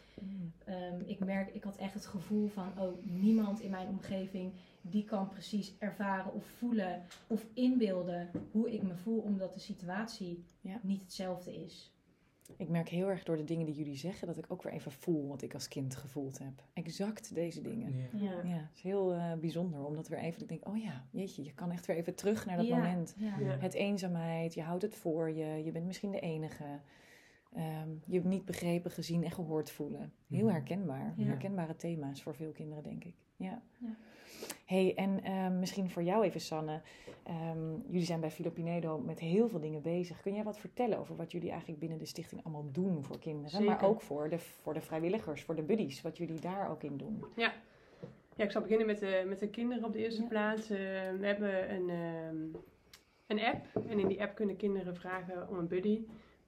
[0.64, 5.04] Ehm, ik merk, ik had echt het gevoel van, oh, niemand in mijn omgeving die
[5.04, 10.78] kan precies ervaren of voelen of inbeelden hoe ik me voel, omdat de situatie Ja.
[10.82, 11.93] niet hetzelfde is.
[12.56, 14.92] Ik merk heel erg door de dingen die jullie zeggen dat ik ook weer even
[14.92, 16.62] voel wat ik als kind gevoeld heb.
[16.72, 17.94] Exact deze dingen.
[17.96, 18.06] Ja.
[18.12, 18.42] Ja.
[18.42, 21.54] Ja, het is heel eh, bijzonder omdat weer even, ik denk, oh ja, jeetje, je
[21.54, 23.14] kan echt weer even terug naar dat Ja, moment.
[23.16, 23.38] Ja.
[23.38, 23.56] Ja.
[23.58, 26.64] Het eenzaamheid, je houdt het voor je, je bent misschien de enige.
[27.52, 30.12] Ehm, je hebt niet begrepen, gezien en gehoord voelen.
[30.28, 30.52] Heel Mhm.
[30.54, 31.14] herkenbaar.
[31.16, 31.24] Ja.
[31.24, 33.14] Herkenbare thema's voor veel kinderen, denk ik.
[33.36, 33.62] Ja.
[34.48, 34.54] Ja.
[34.66, 36.80] hey, en ehm, misschien voor jou even, Sanne.
[37.22, 40.20] Ehm, jullie zijn bij Filopinedo met heel veel dingen bezig.
[40.22, 43.64] Kun jij wat vertellen over wat jullie eigenlijk binnen de stichting allemaal doen voor kinderen?
[43.64, 46.96] Maar ook voor de, voor de vrijwilligers, voor de buddies, wat jullie daar ook in
[46.96, 47.24] doen.
[47.36, 47.52] Ja,
[48.36, 50.28] ik zal beginnen met de, met de kinderen op de eerste Ja.
[50.28, 50.70] plaats.
[50.70, 50.78] Eh,
[51.18, 52.36] we hebben een, ehm,
[53.26, 56.00] een app en in die app kunnen kinderen vragen om een buddy.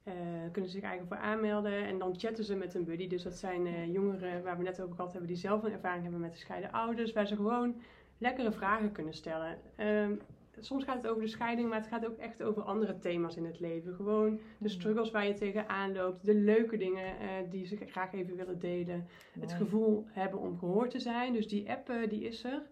[0.07, 0.13] Eh
[0.53, 3.09] kunnen ze zich eigenlijk voor aanmelden en dan chatten ze met een buddy.
[3.09, 6.03] Dus dat zijn eh, jongeren waar we net over gehad hebben die zelf een ervaring
[6.03, 7.13] hebben met gescheiden ouders.
[7.13, 7.75] Waar ze gewoon
[8.19, 9.59] lekkere vragen kunnen stellen.
[9.77, 10.13] Ehm,
[10.61, 13.45] soms gaat het over de scheiding, maar het gaat ook echt over andere thema's in
[13.45, 13.95] het leven.
[13.95, 14.69] Gewoon de Mhm.
[14.69, 19.07] struggles waar je tegenaan loopt, de leuke dingen eh, die ze graag even willen delen.
[19.41, 21.33] Het gevoel hebben om gehoord te zijn.
[21.33, 22.63] Dus die app die is er.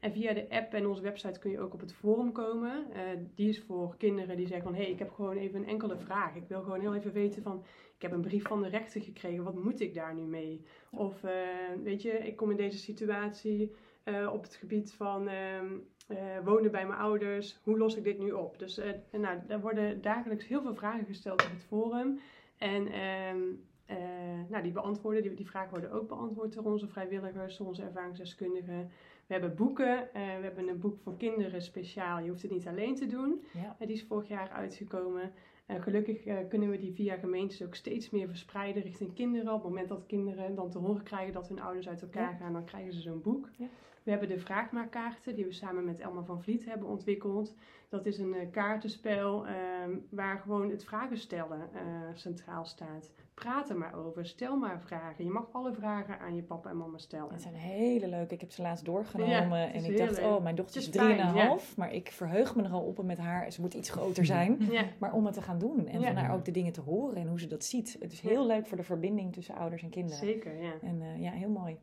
[0.00, 2.92] En via de app en onze website kun je ook op het forum komen.
[2.92, 3.02] Eh,
[3.34, 4.74] die is voor kinderen die zeggen van...
[4.74, 6.34] hé, hey, ik heb gewoon even een enkele vraag.
[6.34, 7.64] Ik wil gewoon heel even weten van...
[7.96, 9.44] ik heb een brief van de rechter gekregen.
[9.44, 10.64] Wat moet ik daar nu mee?
[10.90, 11.32] Of eh,
[11.82, 15.28] weet je, ik kom in deze situatie eh, op het gebied van...
[15.28, 15.66] ehm,
[16.06, 17.60] eh, wonen bij mijn ouders.
[17.64, 18.58] Hoe los ik dit nu op?
[18.58, 18.80] Dus
[19.12, 22.20] nou, daar worden dagelijks heel veel vragen gesteld op het forum.
[22.58, 23.38] En ehm,
[23.90, 23.96] eh,
[24.48, 28.90] nou, die beantwoorden, die, die vragen worden ook beantwoord door onze vrijwilligers, door onze ervaringsdeskundigen.
[29.30, 30.14] We hebben boeken.
[30.14, 32.18] eh, we hebben een boek voor kinderen speciaal.
[32.18, 33.42] Je hoeft het niet alleen te doen.
[33.52, 33.76] Ja.
[33.78, 35.32] Eh, die is vorig jaar uitgekomen.
[35.66, 39.52] Eh, gelukkig kunnen we die via gemeentes ook steeds meer verspreiden richting kinderen.
[39.52, 42.36] Op het moment dat kinderen dan te horen krijgen dat hun ouders uit elkaar Ja.
[42.36, 43.48] gaan, dan krijgen ze zo'n boek.
[43.56, 43.66] Ja.
[44.02, 47.54] We hebben de vraagmaakkaarten die we samen met Elma van Vliet hebben ontwikkeld.
[47.88, 51.80] Dat is een eh, kaartenspel ehm, waar gewoon het vragen stellen eh,
[52.14, 53.10] centraal staat.
[53.34, 55.24] Praat er maar over, stel maar vragen.
[55.24, 57.32] Je mag alle vragen aan je papa en mama stellen.
[57.32, 58.34] Het zijn hele leuke.
[58.34, 60.24] Ik heb ze laatst doorgenomen Ja, en ik dacht, leuk.
[60.30, 62.98] oh, mijn dochter is Het is fijn, 3,5, maar ik verheug me er al op
[62.98, 63.52] om met haar.
[63.52, 66.06] Ze moet iets groter zijn, Ja, maar om het te gaan doen en Ja.
[66.06, 67.96] van haar ook de dingen te horen en hoe ze dat ziet.
[68.00, 68.28] Het is Ja.
[68.28, 70.18] heel leuk voor de verbinding tussen ouders en kinderen.
[70.18, 70.62] zeker.
[70.62, 70.72] Ja.
[70.82, 71.78] En eh, ja, heel mooi.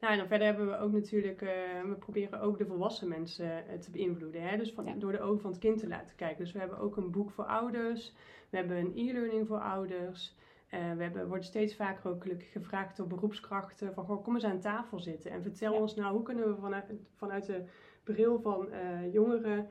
[0.00, 3.68] Nou, en dan verder hebben we ook natuurlijk, eh, we proberen ook de volwassen mensen
[3.68, 4.42] eh, te beïnvloeden.
[4.42, 4.56] Hè?
[4.56, 4.94] Dus van, Ja.
[4.94, 6.44] door de ogen van het kind te laten kijken.
[6.44, 8.12] Dus we hebben ook een boek voor ouders.
[8.50, 10.36] We hebben een e-learning voor ouders.
[10.68, 14.44] Eh, we hebben, worden steeds vaker ook gelukkig gevraagd door beroepskrachten van goh, kom eens
[14.44, 15.80] aan tafel zitten en vertel Ja.
[15.80, 16.84] ons nou hoe kunnen we vanuit,
[17.16, 17.64] vanuit de
[18.04, 18.68] bril van
[19.12, 19.68] jongeren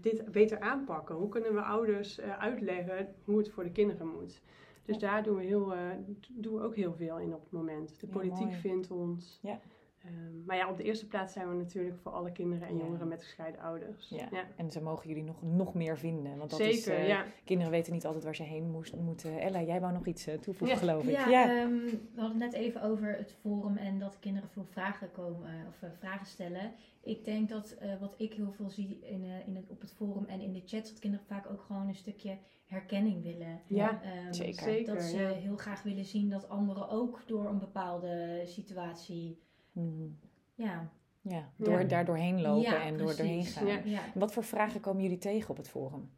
[0.00, 1.14] dit beter aanpakken.
[1.14, 4.42] Hoe kunnen we ouders uitleggen hoe het voor de kinderen moet.
[4.88, 5.10] Dus Ja.
[5.10, 5.80] daar doen we, heel, eh,
[6.28, 8.00] doen we ook heel veel in op het moment.
[8.00, 9.38] De politiek vindt ons.
[9.42, 9.60] Ja.
[10.04, 12.84] Ehm, maar ja, op de eerste plaats zijn we natuurlijk voor alle kinderen en Ja.
[12.84, 14.08] jongeren met gescheiden ouders.
[14.08, 14.28] Ja.
[14.30, 14.44] ja.
[14.56, 16.36] En ze mogen jullie nog, nog meer vinden.
[16.38, 17.24] Want dat Zeker, is, eh, ja.
[17.44, 19.40] kinderen weten niet altijd waar ze heen moest, moeten.
[19.40, 20.82] Ella, jij wou nog iets eh, toevoegen, Ja.
[20.82, 21.10] geloof ik.
[21.28, 21.74] Ja, ehm,
[22.14, 25.88] we hadden het net even over het forum en dat kinderen veel vragen komen of
[25.98, 26.72] vragen stellen.
[27.02, 29.92] Ik denk dat eh, wat ik heel veel zie in, eh, in het, op het
[29.92, 32.36] forum en in de chat, dat kinderen vaak ook gewoon een stukje
[32.68, 33.60] herkenning willen.
[33.66, 34.62] Ja, Ehm, zeker.
[34.62, 35.28] zeker, Dat ze ja.
[35.28, 39.38] heel graag willen zien dat anderen ook door een bepaalde situatie,
[39.72, 40.06] Mhm.
[40.54, 40.88] ja,
[41.22, 41.84] ja, door, Ja.
[41.86, 43.66] daar doorheen lopen Ja, en door doorheen gaan.
[43.66, 43.80] Ja.
[43.84, 44.00] ja.
[44.14, 46.10] Wat voor vragen komen jullie tegen op het forum?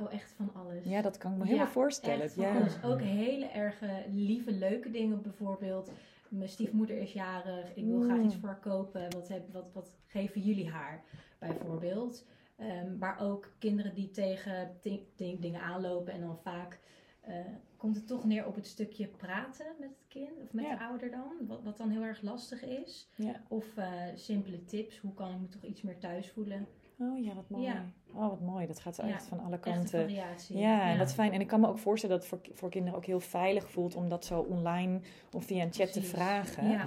[0.00, 0.84] Oh, echt van alles.
[0.84, 2.22] Ja, dat kan ik me Ja, helemaal voorstellen.
[2.22, 2.56] Echt van Ja.
[2.56, 2.82] alles.
[2.84, 5.22] Ook hele erg eh, lieve, leuke dingen.
[5.22, 5.90] Bijvoorbeeld,
[6.28, 7.74] mijn stiefmoeder is jarig.
[7.74, 8.24] Ik wil graag Mm.
[8.24, 9.10] iets voor haar kopen.
[9.12, 11.02] Wat, heb, wat, wat geven jullie haar?
[11.38, 12.26] Bijvoorbeeld.
[12.60, 16.12] Ehm, maar ook kinderen die tegen di- di- dingen aanlopen.
[16.12, 16.78] En dan vaak
[17.20, 17.34] eh,
[17.76, 20.30] komt het toch neer op het stukje praten met het kind.
[20.42, 20.76] Of met Ja.
[20.76, 21.32] de ouder dan.
[21.46, 23.08] Wat, wat dan heel erg lastig is.
[23.14, 23.42] Ja.
[23.48, 24.98] Of eh, simpele tips.
[24.98, 26.66] Hoe kan ik me toch iets meer thuis voelen?
[27.00, 27.64] Oh ja, wat mooi.
[27.64, 27.84] Ja.
[28.14, 28.66] Oh, wat mooi.
[28.66, 30.00] Dat gaat zo Ja, echt van alle kanten.
[30.00, 30.58] variatie.
[30.58, 31.32] Ja, en wat fijn.
[31.32, 33.94] En ik kan me ook voorstellen dat het voor, voor kinderen ook heel veilig voelt
[33.94, 35.00] om dat zo online
[35.32, 36.68] of via een chat te vragen.
[36.68, 36.86] Ja.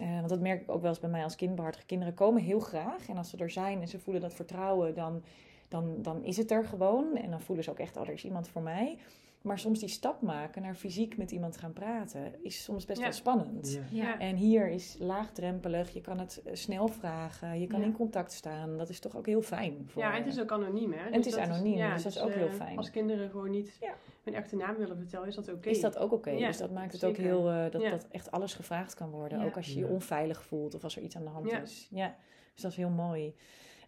[0.00, 1.86] Eh, want dat merk ik ook wel eens bij mij als kindbehartige.
[1.86, 3.08] Kinderen komen heel graag.
[3.08, 5.22] En als ze er zijn en ze voelen dat vertrouwen, dan,
[5.68, 7.16] dan, dan is het er gewoon.
[7.16, 8.98] En dan voelen ze ook echt, oh, er is iemand voor mij.
[9.44, 13.04] Maar soms die stap maken naar fysiek met iemand gaan praten, is soms best Ja.
[13.04, 13.72] wel spannend.
[13.90, 14.02] Ja.
[14.02, 14.18] Ja.
[14.18, 17.86] En hier is laagdrempelig, je kan het eh, snel vragen, je kan Ja.
[17.86, 18.76] in contact staan.
[18.78, 19.84] Dat is toch ook heel fijn.
[19.86, 21.10] Voor, Ja, en het is ook anoniem, hè?
[21.10, 22.76] het is dat anoniem, dus dat is ook heel eh, fijn.
[22.76, 23.94] Als kinderen gewoon niet Ja.
[24.22, 25.68] hun echte naam willen vertellen, is dat oké.
[25.68, 26.30] Is dat ook oké?
[26.30, 27.90] Ja, dus dat maakt het ook heel, eh, dat, Ja.
[27.90, 29.38] dat echt alles gevraagd kan worden.
[29.38, 29.44] Ja.
[29.44, 31.60] Ook als je je onveilig voelt of als er iets aan de hand Ja.
[31.60, 31.88] is.
[31.90, 32.16] Ja,
[32.52, 33.34] dus dat is heel mooi.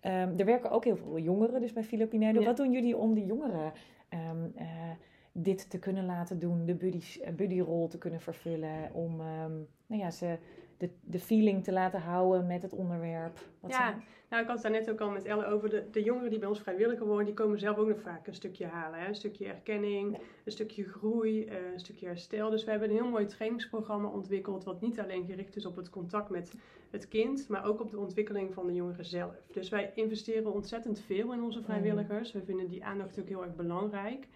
[0.00, 2.40] Ehm, er werken ook heel veel jongeren dus bij Filipinedo.
[2.40, 2.46] Ja.
[2.46, 3.72] Wat doen jullie om die jongeren
[4.08, 4.66] ehm, eh,
[5.42, 6.66] dit te kunnen laten doen?
[6.66, 8.90] De buddies- eh, buddyrol te kunnen vervullen?
[8.92, 9.52] Om ehm,
[9.86, 10.38] nou ja, ze
[10.78, 13.38] de, de feeling te laten houden met het onderwerp?
[13.60, 15.68] Wat Ja, zijn- nou ik had het daar net ook al met Elle over.
[15.70, 18.34] De, de jongeren die bij ons vrijwilliger worden, die komen zelf ook nog vaak een
[18.34, 18.98] stukje halen.
[19.00, 19.08] Hè?
[19.08, 20.18] Een stukje erkenning, Ja.
[20.44, 22.50] een stukje groei, eh, een stukje herstel.
[22.50, 25.90] Dus we hebben een heel mooi trainingsprogramma ontwikkeld, wat niet alleen gericht is op het
[25.90, 26.52] contact met
[26.90, 29.34] het kind, maar ook op de ontwikkeling van de jongeren zelf.
[29.52, 32.32] Dus wij investeren ontzettend veel in onze vrijwilligers.
[32.32, 34.26] We vinden die aandacht ook heel erg belangrijk.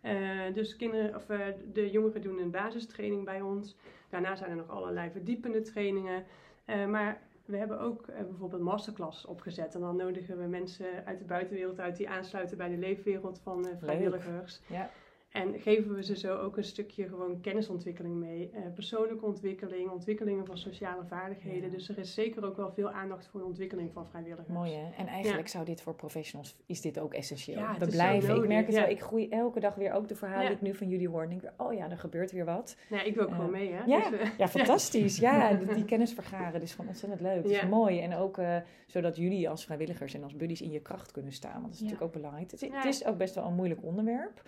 [0.00, 3.76] Eh, dus kinderen, of, eh, de jongeren doen een basistraining bij ons.
[4.08, 6.24] Daarna zijn er nog allerlei verdiepende trainingen.
[6.64, 9.74] Eh, maar we hebben ook bijvoorbeeld masterclasses opgezet.
[9.74, 13.66] En dan nodigen we mensen uit de buitenwereld uit die aansluiten bij de leefwereld van
[13.78, 14.60] vrijwilligers.
[14.66, 14.90] Ja.
[15.30, 18.50] En geven we ze zo ook een stukje gewoon kennisontwikkeling mee.
[18.54, 21.70] eh, persoonlijke ontwikkeling, ontwikkelingen van sociale vaardigheden.
[21.70, 21.76] Ja.
[21.76, 24.48] Dus er is zeker ook wel veel aandacht voor de ontwikkeling van vrijwilligers.
[24.48, 24.90] Mooi hè?
[24.96, 27.58] En eigenlijk zou dit voor professionals, is dit ook essentieel.
[27.58, 28.80] Ja, het we blijven, ik merk het ja.
[28.82, 30.48] wel, ik groei elke dag weer ook de verhalen Ja.
[30.48, 31.22] die ik nu van jullie hoor.
[31.22, 32.76] En denk weer, oh ja, er gebeurt weer wat.
[32.88, 33.84] Nee, ik doe ook Eh, gewoon mee, hè?
[33.84, 34.10] ja.
[34.10, 35.16] Dus, eh, Ja, fantastisch.
[35.18, 37.42] Ja, die, die kennis vergaren, dat is gewoon ontzettend leuk.
[37.42, 37.66] Dat is Ja.
[37.66, 38.00] mooi.
[38.00, 41.52] En ook eh, zodat jullie als vrijwilligers en als buddies in je kracht kunnen staan.
[41.52, 41.84] Want dat is Ja.
[41.84, 42.50] natuurlijk ook belangrijk.
[42.50, 42.68] Het, Ja.
[42.76, 44.42] het is ook best wel een moeilijk onderwerp.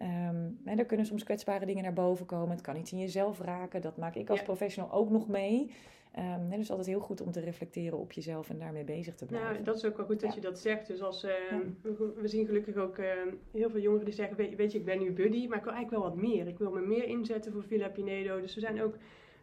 [0.00, 2.50] Ehm, en er kunnen soms kwetsbare dingen naar boven komen.
[2.50, 3.80] Het kan iets in jezelf raken.
[3.80, 4.44] Dat maak ik als Ja.
[4.44, 5.70] professional ook nog mee.
[6.12, 9.26] Ehm, hè, dus altijd heel goed om te reflecteren op jezelf en daarmee bezig te
[9.26, 9.52] blijven.
[9.52, 10.34] Nou, dat is ook wel goed dat Ja.
[10.34, 10.86] je dat zegt.
[10.86, 11.60] Dus als, eh, Ja.
[12.16, 12.96] we, zien gelukkig ook
[13.52, 15.72] heel veel jongeren die zeggen, weet, weet je, ik ben nu buddy, maar ik wil
[15.72, 16.46] eigenlijk wel wat meer.
[16.46, 18.40] Ik wil me meer inzetten voor Villa Pinedo.
[18.40, 18.94] Dus we zijn ook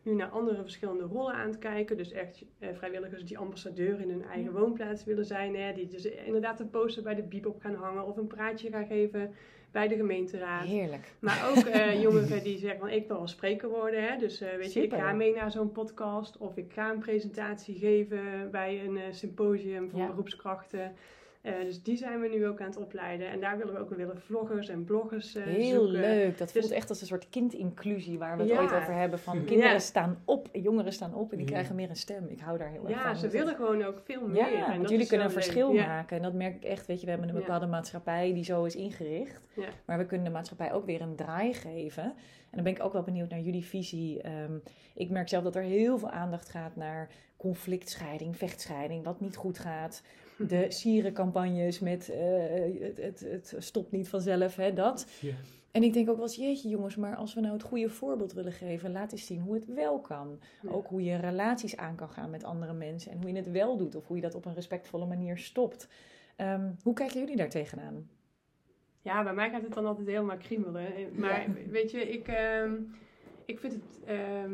[0.03, 1.97] nu naar andere verschillende rollen aan het kijken.
[1.97, 4.59] Dus echt eh, vrijwilligers die ambassadeur in hun eigen Ja.
[4.59, 5.55] woonplaats willen zijn.
[5.55, 8.69] Hè, die dus inderdaad een poster bij de biep op gaan hangen of een praatje
[8.69, 9.33] gaan geven
[9.71, 10.65] bij de gemeenteraad.
[10.65, 11.13] Heerlijk.
[11.19, 14.03] Maar ook eh, jongeren die zeggen van ik wil wel spreker worden.
[14.03, 14.17] Hè?
[14.17, 16.37] Dus eh, weet je, ik ga mee naar zo'n podcast.
[16.37, 20.07] Of ik ga een presentatie geven bij een eh, symposium voor Ja.
[20.07, 20.95] beroepskrachten.
[21.41, 23.29] Eh, dus die zijn we nu ook aan het opleiden.
[23.29, 25.99] En daar willen we ook weer willen vloggers en bloggers eh, Heel zoeken.
[25.99, 26.37] leuk.
[26.37, 28.59] Dat voelt Dus- echt als een soort kindinclusie waar we het Ja.
[28.61, 29.19] ooit over hebben.
[29.19, 29.79] Van kinderen Ja.
[29.79, 31.51] staan op, jongeren staan op en die Ja.
[31.51, 32.27] krijgen meer een stem.
[32.27, 33.09] Ik hou daar heel erg van.
[33.09, 34.37] Ja, ze Dat- willen gewoon ook veel meer.
[34.51, 35.43] Ja, en want jullie kunnen een leuk.
[35.43, 35.85] verschil Ja.
[35.85, 36.17] maken.
[36.17, 36.85] En dat merk ik echt.
[36.87, 37.41] Weet je, we hebben een Ja.
[37.41, 39.41] bepaalde maatschappij die zo is ingericht.
[39.55, 39.67] Ja.
[39.85, 42.03] Maar we kunnen de maatschappij ook weer een draai geven.
[42.03, 44.21] En dan ben ik ook wel benieuwd naar jullie visie.
[44.21, 44.53] Ehm,
[44.95, 49.59] ik merk zelf dat er heel veel aandacht gaat naar conflictscheiding, vechtscheiding, wat niet goed
[49.59, 50.01] gaat.
[50.37, 52.19] De sierencampagnes met eh,
[52.79, 55.07] het, het, het stopt niet vanzelf, hè, dat.
[55.21, 55.33] Ja.
[55.71, 58.33] En ik denk ook wel eens, jeetje jongens, maar als we nou het goede voorbeeld
[58.33, 60.39] willen geven, laat eens zien hoe het wel kan.
[60.61, 60.69] Ja.
[60.69, 63.77] Ook hoe je relaties aan kan gaan met andere mensen en hoe je het wel
[63.77, 65.87] doet of hoe je dat op een respectvolle manier stopt.
[66.35, 68.09] Ehm, hoe kijken jullie daar tegenaan?
[69.01, 70.95] Ja, bij mij gaat het dan altijd helemaal kriebelen.
[70.95, 72.73] Eh, Maar weet je, ik, ehm,
[73.45, 73.99] ik vind het...
[74.05, 74.53] ehm,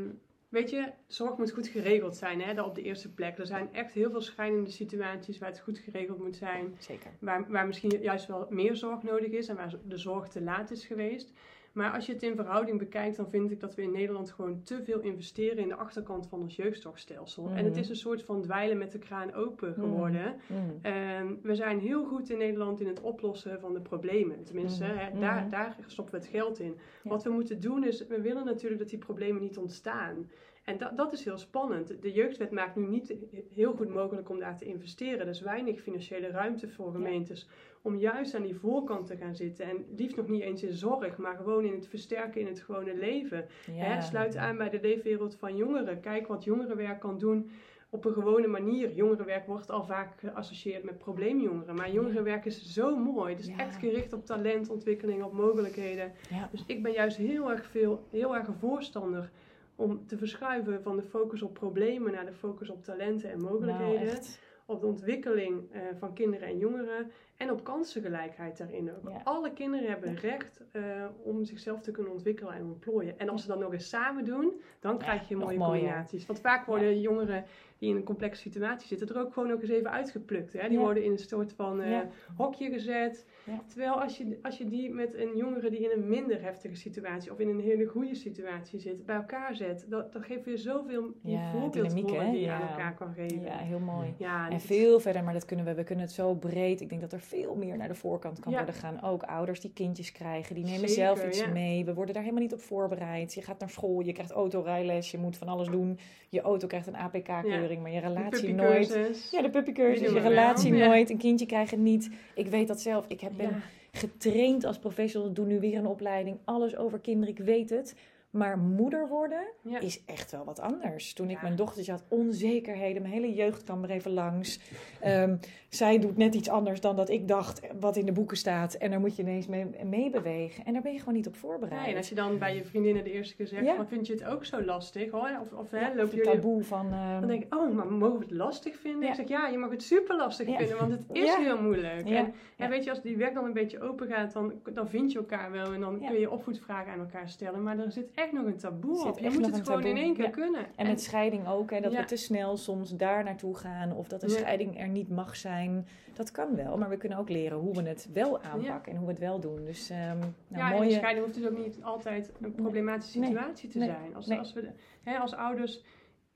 [0.53, 3.37] weet je, zorg moet goed geregeld zijn, hè, dat op de eerste plek.
[3.37, 6.75] Er zijn echt heel veel schijnende situaties waar het goed geregeld moet zijn.
[6.79, 7.11] Zeker.
[7.19, 10.71] Waar, waar misschien juist wel meer zorg nodig is en waar de zorg te laat
[10.71, 11.33] is geweest.
[11.73, 14.63] Maar als je het in verhouding bekijkt, dan vind ik dat we in Nederland gewoon
[14.63, 17.49] te veel investeren in de achterkant van ons jeugdzorgstelsel.
[17.49, 17.79] En het Mhm.
[17.79, 20.35] is een soort van dweilen met de kraan open geworden.
[20.47, 20.79] Mm.
[20.81, 24.43] Ehm, we zijn heel goed in Nederland in het oplossen van de problemen.
[24.43, 24.97] Tenminste, Mhm.
[24.97, 25.49] hè, daar, Mhm.
[25.49, 26.75] daar stoppen we het geld in.
[27.03, 27.09] Ja.
[27.09, 30.29] Wat we moeten doen is, we willen natuurlijk dat die problemen niet ontstaan.
[30.63, 32.01] En dat, dat is heel spannend.
[32.01, 33.13] De jeugdwet maakt nu niet
[33.53, 35.19] heel goed mogelijk om daar te investeren.
[35.19, 37.47] Er is weinig financiële ruimte voor gemeentes
[37.81, 39.65] om juist aan die voorkant te gaan zitten.
[39.65, 42.95] En liefst nog niet eens in zorg, maar gewoon in het versterken in het gewone
[42.95, 43.45] leven.
[43.71, 44.01] Ja.
[44.01, 45.99] Sluit aan bij de leefwereld van jongeren.
[45.99, 47.49] Kijk wat jongerenwerk kan doen
[47.89, 48.93] op een gewone manier.
[48.93, 51.75] Jongerenwerk wordt al vaak geassocieerd met probleemjongeren.
[51.75, 53.33] Maar jongerenwerk is zo mooi.
[53.33, 53.57] Het is Ja.
[53.57, 56.11] echt gericht op talentontwikkeling, op mogelijkheden.
[56.29, 56.47] Ja.
[56.51, 59.31] Dus ik ben juist heel erg veel, heel erg een voorstander
[59.75, 64.05] om te verschuiven van de focus op problemen naar de focus op talenten en mogelijkheden.
[64.05, 64.39] Nou, echt.
[64.65, 69.09] Op de ontwikkeling eh, van kinderen en jongeren en op kansengelijkheid daarin ook.
[69.09, 69.21] Ja.
[69.23, 70.83] Alle kinderen hebben recht eh,
[71.23, 73.19] om zichzelf te kunnen ontwikkelen en ontplooien.
[73.19, 76.25] En als ze dat nog eens samen doen, dan krijg je mooie combinaties.
[76.25, 77.45] Want vaak worden jongeren
[77.77, 80.53] die in een complexe situatie zitten, er ook gewoon ook eens even uitgeplukt.
[80.53, 80.69] Hè?
[80.69, 81.99] Die worden in een soort van eh,
[82.37, 83.25] hokje gezet.
[83.45, 83.61] Ja.
[83.67, 87.31] Terwijl als je, als je die met een jongere die in een minder heftige situatie
[87.31, 91.13] of in een hele goede situatie zit, bij elkaar zet, dat, dat geeft weer zoveel
[91.21, 92.55] Ja, die je Ja.
[92.61, 93.41] aan elkaar kan geven.
[93.41, 94.13] Ja, heel mooi.
[94.17, 96.81] Ja, En veel verder, maar dat kunnen we, we kunnen het zo breed.
[96.81, 99.01] Ik denk dat er veel meer naar de voorkant kan worden gaan.
[99.01, 101.85] Ook ouders die kindjes krijgen, die nemen Zeker, zelf iets mee.
[101.85, 103.33] We worden daar helemaal niet op voorbereid.
[103.33, 105.97] Je gaat naar school, je krijgt autorijles, je moet van alles doen.
[106.29, 109.29] Je auto krijgt een APK-keuring, maar je relatie nooit.
[109.31, 111.09] Ja, de puppycursus, je relatie nooit.
[111.09, 112.09] Een kindje krijgen niet.
[112.35, 113.05] Ik weet dat zelf.
[113.07, 113.61] Ik heb, ben Ja.
[113.91, 116.37] getraind als professional, doe nu weer een opleiding.
[116.43, 117.95] Alles over kinderen, ik weet het.
[118.33, 119.79] Maar moeder worden Ja.
[119.79, 121.13] is echt wel wat anders.
[121.13, 121.41] Toen ik Ja.
[121.41, 123.01] mijn dochtertje had, onzekerheden.
[123.01, 124.59] Mijn hele jeugd kwam er even langs.
[125.01, 125.35] Ehm,
[125.69, 128.73] zij doet net iets anders dan dat ik dacht, wat in de boeken staat.
[128.73, 130.65] En daar moet je ineens mee, mee bewegen.
[130.65, 131.81] En daar ben je gewoon niet op voorbereid.
[131.81, 133.85] Nee, en als je dan bij je vriendinnen de eerste keer zegt, Ja.
[133.85, 135.11] vind je het ook zo lastig?
[135.11, 135.29] Hoor?
[135.41, 136.31] Of, of hè, het jullie...
[136.31, 136.91] taboe van...
[136.93, 139.09] ehm, Dan denk ik, oh, maar mogen we het lastig vinden?
[139.09, 142.07] Ik zeg, ja, je mag het super lastig vinden, want het is heel moeilijk.
[142.07, 142.29] Ja.
[142.57, 145.17] En weet je, als die weg dan een beetje open gaat, dan, dan vind je
[145.17, 146.09] elkaar wel en dan Ja.
[146.09, 147.63] kun je opvoedvragen aan elkaar stellen.
[147.63, 149.19] Maar er zit echt nog een taboe op.
[149.19, 149.99] Je moet het gewoon in taboe.
[149.99, 150.29] één keer Ja.
[150.29, 150.65] kunnen.
[150.75, 151.99] En met scheiding ook, hè, dat Ja.
[151.99, 153.91] we te snel soms daar naartoe gaan.
[153.93, 154.35] Of dat een Ja.
[154.37, 155.87] scheiding er niet mag zijn.
[156.13, 159.05] Dat kan wel, maar we kunnen ook leren hoe we het wel aanpakken en hoe
[159.07, 159.65] we het wel doen.
[159.65, 160.87] Dus ehm nou, ja, en mooie...
[160.89, 163.29] de scheiding hoeft dus ook niet altijd een problematische Nee.
[163.29, 163.87] situatie te Nee.
[163.87, 164.15] zijn.
[164.15, 164.69] Als, als we
[165.03, 165.83] hè, als ouders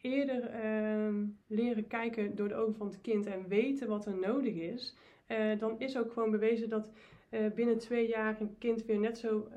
[0.02, 4.54] eerder ehm, leren kijken door de ogen van het kind en weten wat er nodig
[4.54, 6.92] is, eh, dan is ook gewoon bewezen dat
[7.30, 9.48] eh, binnen twee jaar een kind weer net zo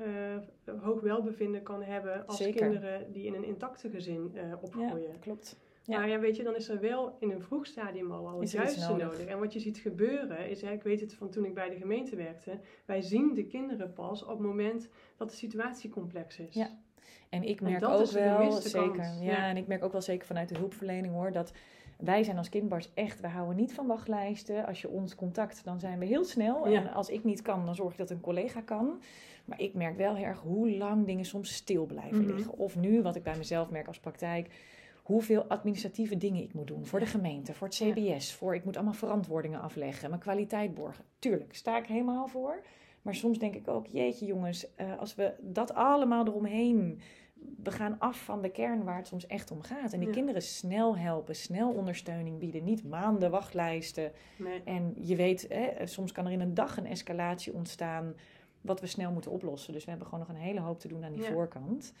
[0.65, 2.61] eh, hoog welbevinden kan hebben als Zeker.
[2.61, 5.19] kinderen die in een intacte gezin eh, Ja, opgroeien.
[5.19, 5.59] klopt.
[5.83, 5.97] Ja.
[5.99, 8.51] Maar ja, weet je, dan is er wel in een vroeg stadium al, al het
[8.51, 9.03] juiste nodig.
[9.11, 9.25] nodig.
[9.25, 11.75] En wat je ziet gebeuren is, hè, ik weet het van toen ik bij de
[11.75, 16.53] gemeente werkte, wij zien de kinderen pas op het moment dat de situatie complex is.
[16.53, 16.69] Ja.
[17.29, 19.47] En ik merk dat ook wel, zeker, ja, Ja.
[19.49, 21.53] en ik merk ook wel zeker vanuit de hulpverlening hoor, dat
[22.01, 24.65] wij zijn als kindbars echt, we houden niet van wachtlijsten.
[24.65, 26.69] Als je ons contact, dan zijn we heel snel.
[26.69, 26.81] Ja.
[26.81, 29.01] En als ik niet kan, dan zorg ik dat een collega kan.
[29.45, 32.35] Maar ik merk wel heel erg hoe lang dingen soms stil blijven Mhm.
[32.35, 32.57] liggen.
[32.57, 34.49] Of nu, wat ik bij mezelf merk als praktijk,
[35.03, 36.85] hoeveel administratieve dingen ik moet doen.
[36.85, 37.91] Voor de gemeente, voor het Ja.
[37.93, 41.05] CBS, voor ik moet allemaal verantwoordingen afleggen, mijn kwaliteit borgen.
[41.19, 42.61] Tuurlijk, sta ik helemaal voor.
[43.01, 46.99] Maar soms denk ik ook, jeetje jongens, eh, als we dat allemaal eromheen
[47.63, 49.93] we gaan af van de kern waar het soms echt om gaat.
[49.93, 50.13] En die Ja.
[50.13, 52.63] kinderen snel helpen, snel ondersteuning bieden.
[52.63, 54.11] Niet maanden wachtlijsten.
[54.37, 54.61] Nee.
[54.65, 58.13] En je weet, hè, soms kan er in een dag een escalatie ontstaan.
[58.61, 59.73] Wat we snel moeten oplossen.
[59.73, 61.31] Dus we hebben gewoon nog een hele hoop te doen aan die Ja.
[61.31, 61.93] voorkant.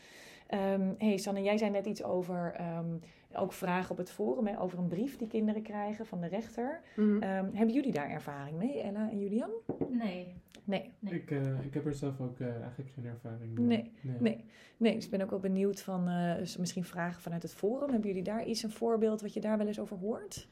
[0.51, 2.95] Ehm hey Sanne, jij zei net iets over ehm,
[3.33, 4.47] ook vragen op het forum.
[4.47, 6.81] Hè, over een brief die kinderen krijgen van de rechter.
[6.95, 7.21] Mhm.
[7.21, 9.49] Ehm, hebben jullie daar ervaring mee, Ella en Julian?
[9.89, 10.33] Nee.
[10.63, 10.91] Nee.
[10.99, 11.13] Nee.
[11.13, 13.91] Ik, eh, ik heb er zelf ook eh, eigenlijk geen ervaring mee.
[14.01, 14.45] Nee, Nee.
[14.77, 17.89] Nee, dus ik ben ook wel benieuwd van eh, misschien vragen vanuit het forum.
[17.89, 20.47] Hebben jullie daar iets, een voorbeeld wat je daar wel eens over hoort?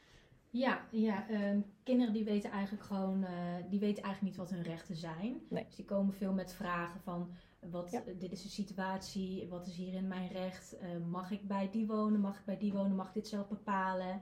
[0.50, 3.32] Ja, ja ehm, kinderen die weten eigenlijk gewoon, eh,
[3.70, 5.42] die weten eigenlijk niet wat hun rechten zijn.
[5.50, 5.64] Nee.
[5.66, 7.30] Dus die komen veel met vragen van,
[7.60, 8.04] wat, Ja.
[8.06, 10.78] eh, dit is de situatie, wat is hierin mijn recht?
[10.78, 13.48] Eh, mag ik bij die wonen, mag ik bij die wonen, mag ik dit zelf
[13.48, 14.22] bepalen?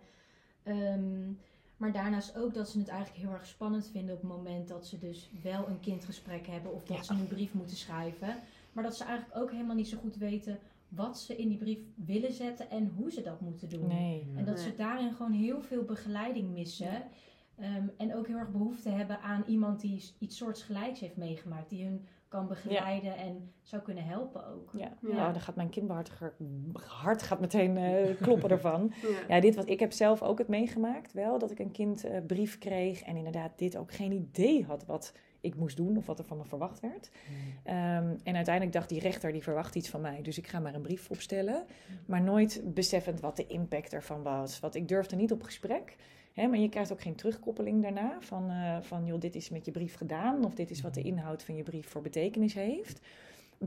[0.64, 1.32] Ehm,
[1.78, 4.88] maar daarnaast ook dat ze het eigenlijk heel erg spannend vinden op het moment dat
[4.88, 7.04] ze dus wel een kindgesprek hebben of dat Ja.
[7.04, 8.36] ze een brief moeten schrijven.
[8.74, 11.80] Maar dat ze eigenlijk ook helemaal niet zo goed weten wat ze in die brief
[11.96, 13.88] willen zetten en hoe ze dat moeten doen.
[13.88, 14.28] Nee.
[14.36, 14.64] En dat Nee.
[14.64, 17.04] ze daarin gewoon heel veel begeleiding missen.
[17.56, 21.70] Ehm, en ook heel erg behoefte hebben aan iemand die iets soortgelijks heeft meegemaakt.
[21.70, 24.70] Die hun kan begeleiden en zou kunnen helpen ook.
[24.74, 25.16] Ja, Ja.
[25.16, 26.36] Nou, dan gaat mijn kindbehartiger
[26.74, 28.94] hart gaat meteen eh, kloppen ervan.
[29.02, 29.36] Ja.
[29.36, 32.26] Ja, dit wat ik heb zelf ook het meegemaakt, wel dat ik een kind eh,
[32.28, 35.14] brief kreeg en inderdaad dit ook geen idee had wat
[35.48, 37.10] ik moest doen of wat er van me verwacht werd.
[37.64, 40.76] Ehm, en uiteindelijk dacht die rechter die verwacht iets van mij, dus ik ga maar
[40.76, 41.66] een brief opstellen,
[42.06, 44.60] maar nooit beseffend wat de impact ervan was.
[44.60, 45.96] Want ik durfde niet op gesprek.
[46.34, 49.66] Hè, maar je krijgt ook geen terugkoppeling daarna van, eh, van joh, dit is met
[49.66, 53.00] je brief gedaan of dit is wat de inhoud van je brief voor betekenis heeft.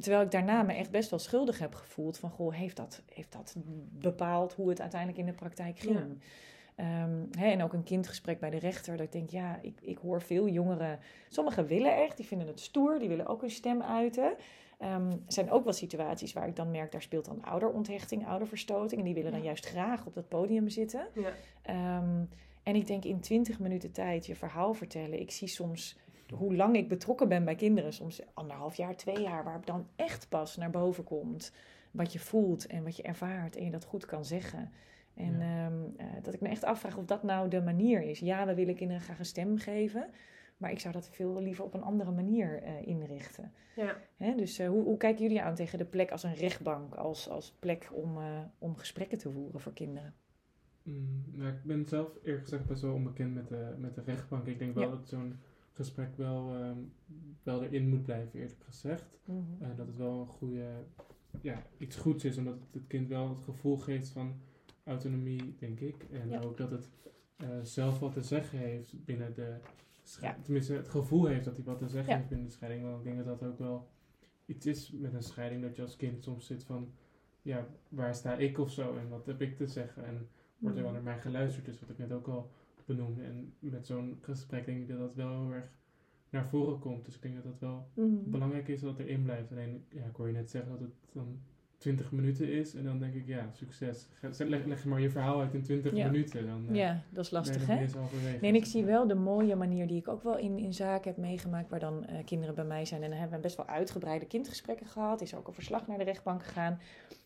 [0.00, 3.32] Terwijl ik daarna me echt best wel schuldig heb gevoeld van, goh, heeft dat, heeft
[3.32, 3.56] dat
[3.90, 5.98] bepaald hoe het uiteindelijk in de praktijk ging?
[5.98, 6.06] Ja.
[6.80, 9.98] Ehm, hè, en ook een kindgesprek bij de rechter, dat ik denk, ja, ik, ik
[9.98, 13.82] hoor veel jongeren, sommigen willen echt, die vinden het stoer, die willen ook hun stem
[13.82, 14.34] uiten.
[14.78, 19.00] Ehm, er zijn ook wel situaties waar ik dan merk, daar speelt dan ouderonthechting, ouderverstoting,
[19.00, 21.06] en die willen dan juist graag op dat podium zitten.
[21.14, 21.32] Ja.
[21.62, 22.24] Ehm,
[22.62, 25.20] en ik denk in 20 minuten tijd je verhaal vertellen.
[25.20, 25.98] Ik zie soms
[26.34, 27.92] hoe lang ik betrokken ben bij kinderen.
[27.92, 29.44] Soms anderhalf jaar, twee jaar.
[29.44, 31.52] Waar dan echt pas naar boven komt.
[31.90, 33.56] Wat je voelt en wat je ervaart.
[33.56, 34.72] En je dat goed kan zeggen.
[35.14, 35.66] En Ja.
[35.66, 38.18] ehm, eh, dat ik me echt afvraag of dat nou de manier is.
[38.18, 40.10] Ja, we willen kinderen graag een stem geven.
[40.56, 43.52] Maar ik zou dat veel liever op een andere manier eh, inrichten.
[43.76, 43.96] Ja.
[44.16, 46.94] Hè, dus eh, hoe, hoe kijken jullie aan tegen de plek als een rechtbank?
[46.94, 50.14] Als, als plek om, eh, om gesprekken te voeren voor kinderen?
[50.82, 54.46] Mm, nou, ik ben zelf eerlijk gezegd best wel onbekend met de, met de rechtbank.
[54.46, 54.90] Ik denk wel Ja.
[54.90, 55.38] dat zo'n
[55.72, 56.78] gesprek wel, ehm,
[57.42, 59.18] wel erin moet blijven, eerlijk gezegd.
[59.60, 60.66] En dat het wel een goede,
[61.40, 64.40] ja, iets goeds is, omdat het het kind wel het gevoel geeft van
[64.90, 66.06] autonomie, denk ik.
[66.10, 66.40] En Ja.
[66.40, 66.90] ook dat het
[67.36, 69.56] eh, zelf wat te zeggen heeft binnen de
[70.02, 70.36] sche- Ja.
[70.42, 72.16] Tenminste, het gevoel heeft dat hij wat te zeggen Ja.
[72.16, 72.82] heeft binnen de scheiding.
[72.84, 73.88] Want ik denk dat dat ook wel
[74.46, 76.92] iets is met een scheiding, dat je als kind soms zit van,
[77.42, 80.04] ja, waar sta ik of zo en wat heb ik te zeggen?
[80.04, 80.28] En
[80.58, 82.50] wordt er wel naar mij geluisterd, dus wat ik net ook al
[82.84, 83.22] benoemde.
[83.22, 85.70] En met zo'n gesprek denk ik dat dat wel heel erg
[86.30, 87.04] naar voren komt.
[87.04, 88.30] Dus ik denk dat dat wel Mhm.
[88.30, 89.50] belangrijk is dat het erin blijft.
[89.50, 91.40] Alleen, ja, ik hoor je net zeggen dat het dan
[91.80, 92.74] 20 minuten is.
[92.74, 94.08] En dan denk ik, ja, succes.
[94.38, 96.06] Leg, leg maar je verhaal uit in 20 Ja.
[96.10, 96.46] minuten.
[96.46, 97.74] Dan eh, Ja, dat is lastig, hè?
[98.40, 101.10] Nee, en ik zie wel de mooie manier die ik ook wel in, in zaken
[101.10, 103.02] heb meegemaakt, waar dan eh, kinderen bij mij zijn.
[103.02, 105.20] En dan hebben we best wel uitgebreide kindgesprekken gehad.
[105.20, 106.78] Is ook een verslag naar de rechtbank gegaan.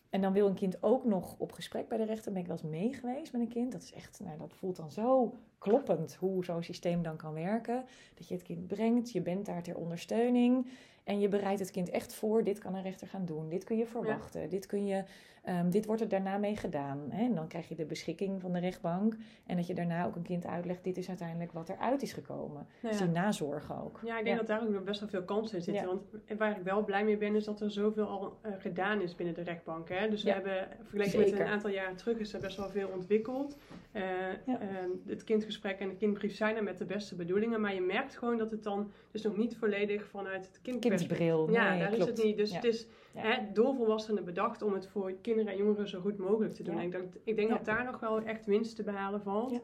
[0.09, 2.31] En dan wil een kind ook nog op gesprek bij de rechter.
[2.31, 3.71] Ben ik wel eens mee geweest met een kind.
[3.71, 7.83] Dat is echt, nou, dat voelt dan zo kloppend hoe zo'n systeem dan kan werken.
[8.13, 10.67] Dat je het kind brengt, je bent daar ter ondersteuning.
[11.05, 13.77] En je bereidt het kind echt voor, dit kan een rechter gaan doen, dit kun
[13.77, 15.03] je verwachten, dit, kun je,
[15.45, 16.99] ehm, dit wordt er daarna mee gedaan.
[17.09, 17.23] Hè?
[17.23, 19.15] En dan krijg je de beschikking van de rechtbank
[19.45, 22.67] en dat je daarna ook een kind uitlegt, dit is uiteindelijk wat eruit is gekomen.
[22.81, 23.99] Nou Dus die nazorg ook.
[24.03, 25.85] Ja, ik denk dat daar ook nog best wel veel kansen in zitten.
[25.85, 26.01] Want
[26.37, 29.35] waar ik wel blij mee ben, is dat er zoveel al eh, gedaan is binnen
[29.35, 29.89] de rechtbank.
[29.89, 30.09] Hè?
[30.09, 33.57] Dus we hebben, vergeleken met een aantal jaren terug, is er best wel veel ontwikkeld.
[33.91, 37.61] Eh, ehm, het kindgesprek en de kindbrief zijn er met de beste bedoelingen.
[37.61, 41.17] Maar je merkt gewoon dat het dan dus nog niet volledig vanuit het kindperspectief...
[41.17, 42.01] Kindbril, Ja, daar klopt.
[42.01, 42.37] is het niet.
[42.37, 42.87] Dus het is.
[43.15, 46.75] Hè, door volwassenen bedacht om het voor kinderen en jongeren zo goed mogelijk te doen.
[46.75, 46.81] Ja.
[46.81, 47.55] Ik denk, ik denk Ja.
[47.55, 49.59] dat daar nog wel echt winst te behalen valt.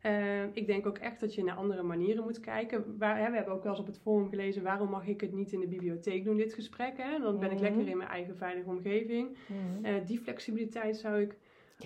[0.00, 2.96] Eh, ik denk ook echt dat je naar andere manieren moet kijken.
[2.98, 4.62] Waar, hè, we hebben ook wel eens op het forum gelezen...
[4.62, 6.92] waarom mag ik het niet in de bibliotheek doen, dit gesprek?
[6.96, 7.18] Hè?
[7.18, 7.62] Dan ben ik Mhm.
[7.64, 9.36] lekker in mijn eigen veilige omgeving.
[9.46, 9.84] Mhm.
[9.84, 11.36] Eh, die flexibiliteit zou ik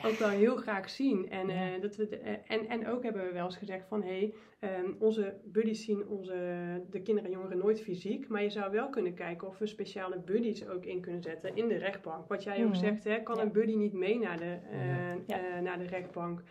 [0.02, 0.08] Ja.
[0.08, 1.30] ook wel heel graag zien.
[1.30, 1.74] En, Ja.
[1.74, 4.02] eh, dat we de- eh, en, en ook hebben we wel eens gezegd van...
[4.02, 4.34] hé, hey,
[4.70, 6.34] ehm, onze buddies zien onze,
[6.90, 8.28] de kinderen en jongeren nooit fysiek...
[8.28, 11.68] maar je zou wel kunnen kijken of we speciale buddies ook in kunnen zetten in
[11.68, 12.28] de rechtbank.
[12.28, 12.78] Wat jij ook Mhm.
[12.78, 13.42] zegt, hè, kan Ja.
[13.42, 14.56] een buddy niet mee naar de,
[15.26, 16.42] eh, naar de rechtbank?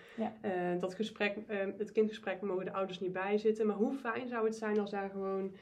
[0.80, 3.68] Dat gesprek, eh, het kindgesprek mogen de ouders niet bijzitten.
[3.68, 5.56] Maar hoe fijn zou het zijn als daar gewoon.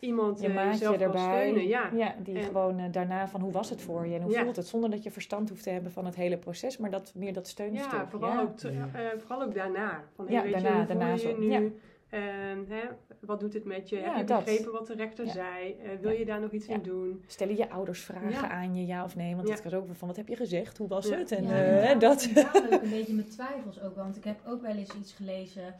[0.00, 1.20] Iemand je eh, maatje zelf erbij.
[1.22, 1.66] steunen?
[1.68, 1.90] Ja.
[1.94, 4.42] Ja, die En- gewoon eh, daarna van hoe was het voor je en hoe Ja.
[4.42, 7.12] voelt het, zonder dat je verstand hoeft te hebben van het hele proces, maar dat
[7.14, 7.92] meer dat steunstuk.
[7.92, 8.40] Ja, vooral, ja.
[8.40, 8.88] Ook te- Ja.
[8.94, 10.02] eh, vooral ook daarna.
[10.14, 11.42] Van, hey, Ja, weet daarna, je, hoe daarna voel je zo.
[11.42, 11.50] je nu?
[11.64, 11.70] Ja.
[12.10, 12.80] Ehm, hè,
[13.20, 13.96] wat doet het met je?
[13.96, 14.44] Ja, Heb je dat.
[14.44, 15.32] begrepen wat de rechter Ja.
[15.32, 15.76] zei?
[16.00, 16.18] Wil Ja.
[16.18, 16.74] je daar nog iets Ja.
[16.74, 17.24] in doen?
[17.26, 18.48] Stellen je ouders vragen Ja.
[18.50, 19.34] aan je, ja of nee?
[19.34, 19.54] Want Ja.
[19.54, 20.78] het gaat ook weer van, wat heb je gezegd?
[20.78, 21.16] Hoe was Ja.
[21.18, 21.32] het?
[21.32, 22.62] En ja, inderdaad, dat...
[22.72, 23.96] ook een beetje met twijfels ook.
[23.96, 25.74] Want ik heb ook wel eens iets gelezen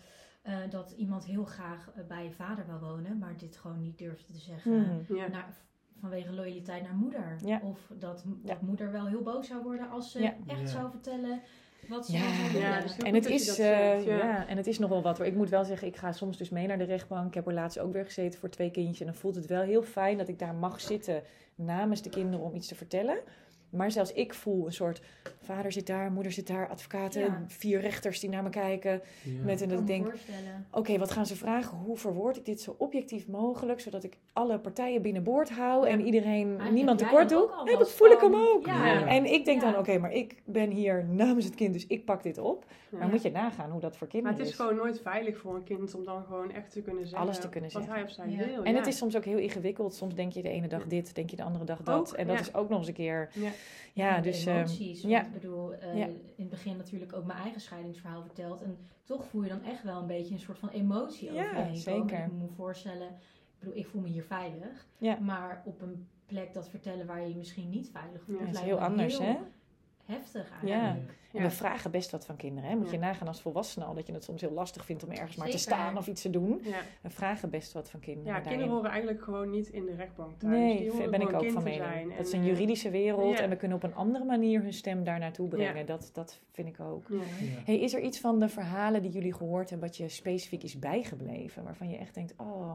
[0.48, 3.98] eh, dat iemand heel graag eh, bij je vader wil wonen, maar dit gewoon niet
[3.98, 5.04] durfde te zeggen.
[5.08, 5.56] Naar,
[6.00, 7.36] vanwege loyaliteit naar moeder.
[7.44, 7.60] Ja.
[7.64, 8.58] Of dat, Ja.
[8.60, 10.34] moeder wel heel boos zou worden als ze Ja.
[10.46, 11.40] echt zou vertellen
[11.88, 12.12] wat ze
[12.58, 12.80] Ja.
[12.80, 14.16] dus En het, is, eh, zegt, ja.
[14.16, 14.46] ja.
[14.46, 15.26] en het is nog wel wat hoor.
[15.26, 17.26] Ik moet wel zeggen, ik ga soms dus mee naar de rechtbank.
[17.28, 19.00] Ik heb er laatst ook weer gezeten voor twee kindjes.
[19.00, 21.22] En dan voelt het wel heel fijn dat ik daar mag zitten
[21.54, 23.18] namens de kinderen om iets te vertellen.
[23.70, 25.00] Maar zelfs ik voel een soort,
[25.42, 27.42] vader zit daar, moeder zit daar, advocaten, Ja.
[27.46, 28.90] vier rechters die naar me kijken.
[29.22, 29.42] Ja.
[29.44, 30.66] Met een Ik dat kan ik me denk, voorstellen.
[30.70, 31.78] oké, wat gaan ze vragen?
[31.78, 36.04] Hoe verwoord ik dit zo objectief mogelijk, zodat ik alle partijen binnenboord hou en Ja.
[36.04, 37.50] iedereen, niemand tekort doe?
[37.58, 38.66] Heb ik, last voel ik hem ook.
[38.66, 38.86] Ja.
[38.92, 39.06] Ja.
[39.06, 39.70] En ik denk Ja.
[39.70, 42.64] dan, oké, maar ik ben hier namens het kind, dus ik pak dit op.
[42.90, 42.98] Ja.
[42.98, 45.54] Maar moet je nagaan hoe dat voor Maar kinderen het is gewoon nooit veilig voor
[45.54, 48.00] een kind om dan gewoon echt te kunnen zeggen, Alles te kunnen wat zeggen.
[48.00, 48.36] hij of zij Ja.
[48.36, 48.62] wil.
[48.62, 48.78] En ja.
[48.78, 49.94] het is soms ook heel ingewikkeld.
[49.94, 51.98] Soms denk je de ene dag dit, denk je de andere dag dat.
[51.98, 52.42] Ook, en dat ja.
[52.42, 53.28] is ook nog eens een keer.
[53.92, 54.20] Ja.
[54.20, 54.46] Dus.
[54.46, 55.02] ehm, emoties.
[55.02, 55.22] ja.
[55.24, 56.06] Ik bedoel, eh, Ja.
[56.06, 58.62] in het begin natuurlijk ook mijn eigen scheidingsverhaal verteld.
[58.62, 61.56] En toch voel je dan echt wel een beetje een soort van emotie Ja, over
[61.56, 62.18] je heen zeker.
[62.24, 64.86] Ik moet me voorstellen, ik bedoel, ik voel me hier veilig.
[64.98, 65.18] Ja.
[65.20, 68.54] Maar op een plek dat vertellen waar je je misschien niet veilig voelt, Ja, dat
[68.54, 69.36] is lijkt heel anders, heel hè?
[70.14, 70.80] heftig Ja.
[70.80, 71.17] eigenlijk.
[71.32, 71.48] En Ja.
[71.48, 72.70] we vragen best wat van kinderen.
[72.70, 72.76] Hè?
[72.76, 75.36] Moet je nagaan als volwassene al dat je het soms heel lastig vindt om ergens
[75.36, 76.60] maar te staan of iets te doen.
[76.62, 76.80] Ja.
[77.02, 78.26] We vragen best wat van kinderen.
[78.28, 78.48] ja, daarin.
[78.50, 80.52] kinderen horen eigenlijk gewoon niet in de rechtbank thuis.
[80.54, 82.16] Nee, vind- ben ik ook van mening.
[82.16, 83.44] Dat is En, een eh, juridische wereld ja.
[83.44, 85.76] en we kunnen op een andere manier hun stem daar naartoe brengen.
[85.76, 85.82] Ja.
[85.84, 87.06] Dat, dat vind ik ook.
[87.08, 87.16] ja.
[87.16, 87.22] Ja.
[87.64, 90.78] Hey, is er iets van de verhalen die jullie gehoord hebben wat je specifiek is
[90.78, 91.64] bijgebleven?
[91.64, 92.72] Waarvan je echt denkt, oh,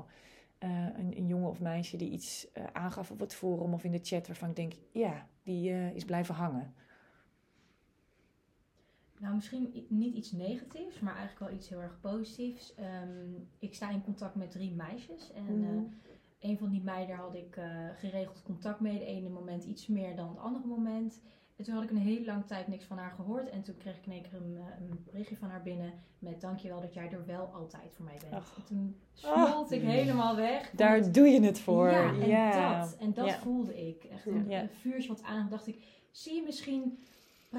[0.57, 3.91] eh, een, een jongen of meisje die iets eh, aangaf op het forum of in
[3.91, 6.73] de chat waarvan ik denk, ja, die eh, is blijven hangen.
[9.23, 12.75] Nou, misschien niet iets negatiefs, maar eigenlijk wel iets heel erg positiefs.
[12.75, 15.31] Ehm, ik sta in contact met drie meisjes.
[15.33, 15.77] En Mhm.
[15.77, 17.65] eh, een van die meiden had ik eh,
[17.95, 18.97] geregeld contact mee.
[18.99, 21.21] De ene moment iets meer dan het andere moment.
[21.55, 23.49] En toen had ik een hele lange tijd niks van haar gehoord.
[23.49, 26.41] En toen kreeg ik in één keer een, eh, een berichtje van haar binnen met
[26.41, 28.33] dankjewel dat jij er wel altijd voor mij bent.
[28.57, 29.87] En toen smolt ik Ah.
[29.89, 30.71] helemaal weg.
[30.75, 31.89] Daar doe je het voor.
[31.89, 32.13] ja,
[32.75, 34.03] en dat, en dat voelde ik.
[34.03, 35.49] Echt een, een vuurtje wat aan.
[35.49, 36.99] dacht ik, zie je misschien,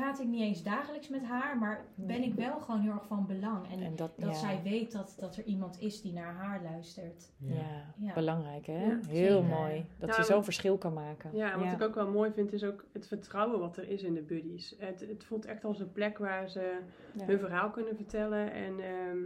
[0.00, 3.26] praat ik niet eens dagelijks met haar, maar ben ik wel gewoon heel erg van
[3.26, 3.70] belang.
[3.72, 4.34] En, En dat, dat ja.
[4.34, 7.32] zij weet dat, dat er iemand is die naar haar luistert.
[7.38, 7.54] Ja.
[7.54, 8.14] Ja, Ja.
[8.14, 8.84] belangrijk hè?
[8.84, 9.56] Ja, Heel zeker.
[9.56, 9.86] mooi.
[9.98, 11.30] Dat je maar- zo'n verschil kan maken.
[11.36, 14.14] Ja, wat ik ook wel mooi vind is ook het vertrouwen wat er is in
[14.14, 14.74] de buddies.
[14.78, 16.78] Het, het voelt echt als een plek waar ze
[17.16, 17.24] Ja.
[17.26, 19.18] hun verhaal kunnen vertellen en ehm,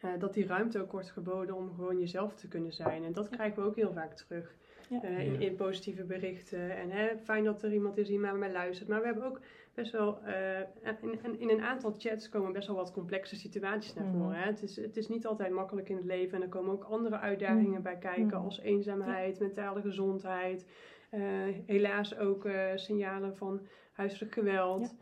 [0.00, 3.04] eh, dat die ruimte ook wordt geboden om gewoon jezelf te kunnen zijn.
[3.04, 4.54] En dat krijgen we ook heel vaak terug
[4.88, 5.02] Ja.
[5.02, 6.76] eh, in positieve berichten.
[6.76, 8.88] En hè, fijn dat er iemand is die naar mij luistert.
[8.88, 9.40] Maar we hebben ook
[9.76, 10.60] best wel, eh,
[11.02, 14.16] in, in- in een aantal chats komen best wel wat complexe situaties naar Mhm.
[14.16, 14.36] voren.
[14.38, 14.44] Hè.
[14.46, 17.18] Het, is, het is niet altijd makkelijk in het leven en er komen ook andere
[17.18, 18.44] uitdagingen bij kijken Mhm.
[18.44, 20.66] als eenzaamheid, mentale gezondheid.
[21.10, 21.20] eh,
[21.66, 23.60] helaas ook eh, signalen van
[23.92, 24.80] huiselijk geweld.
[24.82, 24.96] Ja.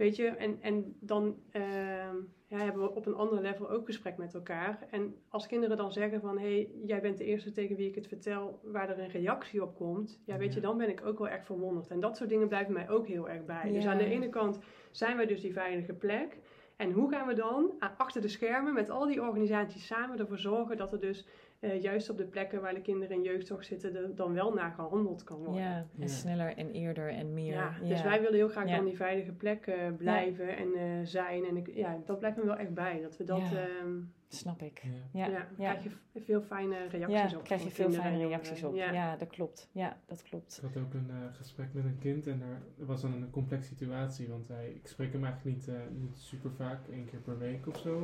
[0.00, 4.16] Weet je, en, en dan ehm, ja, hebben we op een ander level ook gesprek
[4.16, 4.86] met elkaar.
[4.90, 7.94] En als kinderen dan zeggen van, hé, hey, jij bent de eerste tegen wie ik
[7.94, 10.20] het vertel, waar er een reactie op komt.
[10.24, 11.88] Ja, weet je, dan ben ik ook wel echt verwonderd.
[11.88, 13.72] En dat soort dingen blijven mij ook heel erg bij.
[13.72, 14.58] Dus aan de ene kant
[14.90, 16.38] zijn wij dus die veilige plek.
[16.76, 20.76] En hoe gaan we dan achter de schermen met al die organisaties samen ervoor zorgen
[20.76, 21.26] dat er dus
[21.60, 24.70] eh, juist op de plekken waar de kinderen in jeugdzorg zitten, er dan wel naar
[24.72, 25.62] gehandeld kan worden.
[25.62, 26.06] Ja, en Ja.
[26.06, 27.52] sneller en eerder en meer.
[27.52, 28.76] Ja, Ja, dus wij willen heel graag Ja.
[28.76, 31.44] dan die veilige plek eh, blijven en eh, zijn.
[31.44, 33.00] En ik, ja, dat blijft me wel echt bij.
[33.00, 33.66] Dat we dat, Ja.
[33.66, 33.98] ehm,
[34.32, 34.82] Snap ik.
[35.12, 35.26] Ja.
[35.26, 35.70] Ja, ja, ja.
[35.74, 35.82] krijg
[36.12, 37.44] je veel fijne reacties Ja, op.
[37.44, 38.74] krijg je veel fijne reacties op.
[38.74, 39.16] Ja.
[39.16, 39.68] dat klopt.
[39.72, 40.60] Ja, dat klopt.
[40.62, 43.68] Ik had ook een eh, gesprek met een kind en daar was dan een complexe
[43.68, 47.38] situatie, want hij, ik spreek hem eigenlijk niet, eh, niet super vaak, één keer per
[47.38, 48.00] week of zo.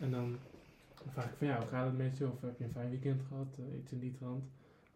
[0.00, 0.36] en dan
[1.10, 2.30] vraag ik van ja, hoe gaat het met je?
[2.30, 3.58] Of heb je een fijn weekend gehad?
[3.58, 4.44] Eh, iets in die trant.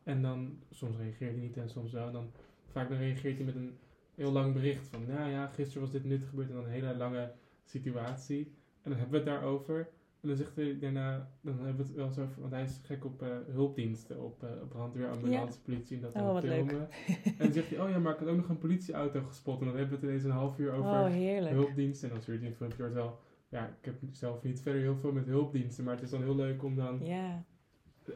[0.03, 2.13] En dan, soms reageert hij niet en soms wel.
[2.13, 2.31] Dan
[2.71, 3.77] vaak dan reageert hij met een
[4.15, 6.97] heel lang bericht van, nou ja, gisteren was dit dit gebeurd en dan een hele
[6.97, 7.33] lange
[7.65, 8.55] situatie.
[8.83, 9.89] En dan hebben we het daarover.
[10.21, 12.81] En dan zegt hij daarna, dan hebben we het wel zo over, want hij is
[12.85, 16.89] gek op eh, hulpdiensten, op, eh, op brandweer, ambulance, politie en dat Oh, dan filmen.
[17.25, 19.61] en dan zegt hij, oh ja, maar ik had ook nog een politieauto gespot.
[19.61, 22.09] En dan hebben we het ineens een half uur over Oh, hulpdiensten.
[22.09, 23.19] En dan stuurt hij een filmpje, wordt wel,
[23.51, 26.35] ja, ik heb zelf niet verder heel veel met hulpdiensten, maar het is dan heel
[26.37, 27.43] leuk om dan Ja,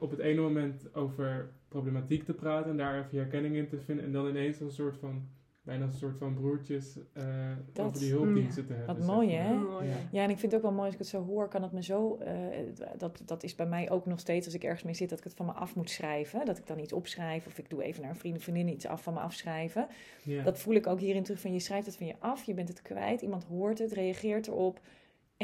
[0.00, 4.04] op het ene moment over problematiek te praten en daar even herkenning in te vinden.
[4.04, 5.28] En dan ineens een soort van,
[5.62, 7.24] bijna een soort van broertjes eh,
[7.72, 8.96] Dat- over die hulpdiensten te hebben.
[8.96, 9.52] Wat mooi, hè?
[10.10, 11.72] Ja, en ik vind het ook wel mooi als ik het zo hoor, kan het
[11.72, 12.16] me zo.
[12.16, 12.36] eh,
[12.98, 15.24] dat, dat is bij mij ook nog steeds als ik ergens mee zit, dat ik
[15.24, 16.46] het van me af moet schrijven.
[16.46, 18.86] Dat ik dan iets opschrijf of ik doe even naar een vriend of vriendin iets
[18.86, 19.86] af van me afschrijven.
[20.22, 20.42] Ja.
[20.42, 22.68] Dat voel ik ook hierin terug van je schrijft het van je af, je bent
[22.68, 24.80] het kwijt, iemand hoort het, reageert erop.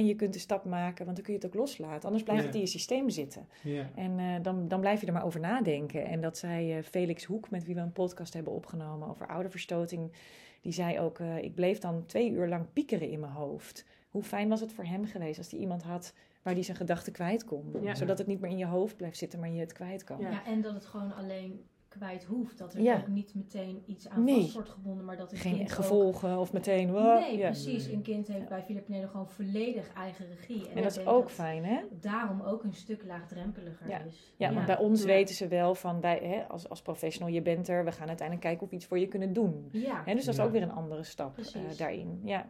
[0.01, 2.05] En je kunt de stap maken, want dan kun je het ook loslaten.
[2.05, 3.49] Anders blijft het in je systeem zitten.
[3.63, 3.91] ja.
[3.95, 6.07] En eh, dan, dan blijf je er maar over nadenken.
[6.07, 10.13] En dat zei eh, Felix Hoek, met wie we een podcast hebben opgenomen over ouderverstoting.
[10.61, 13.85] Die zei ook, eh, ik bleef dan twee uur lang piekeren in mijn hoofd.
[14.11, 17.13] Hoe fijn was het voor hem geweest als hij iemand had waar hij zijn gedachten
[17.13, 17.75] kwijt kon.
[17.83, 17.95] Ja.
[17.95, 20.21] Zodat het niet meer in je hoofd blijft zitten, maar je het kwijt kan.
[20.21, 20.45] Ja.
[20.47, 21.65] en dat het gewoon alleen
[21.99, 22.59] kwijt hoeft.
[22.59, 22.97] Dat er Ja.
[22.97, 24.41] ook niet meteen iets aan Nee.
[24.41, 26.91] vast wordt gebonden, maar dat een Geen ook- gevolgen of meteen...
[26.93, 27.47] wow, Nee, ja.
[27.47, 27.87] precies.
[27.87, 30.69] Een kind heeft bij Philip Neder gewoon volledig eigen regie.
[30.69, 31.81] En ik dat is ook fijn, hè?
[32.01, 33.99] daarom ook een stuk laagdrempeliger Ja.
[34.01, 34.35] is.
[34.37, 35.07] Ja, want bij ons Ja.
[35.07, 38.47] weten ze wel van, wij, hè, als, als professional, je bent er, we gaan uiteindelijk
[38.47, 39.69] kijken of we iets voor je kunnen doen.
[39.73, 40.47] Ja, Hè, dus dat is Ja.
[40.47, 41.45] ook weer een andere stap eh,
[41.79, 42.21] daarin.
[42.25, 42.49] Ja.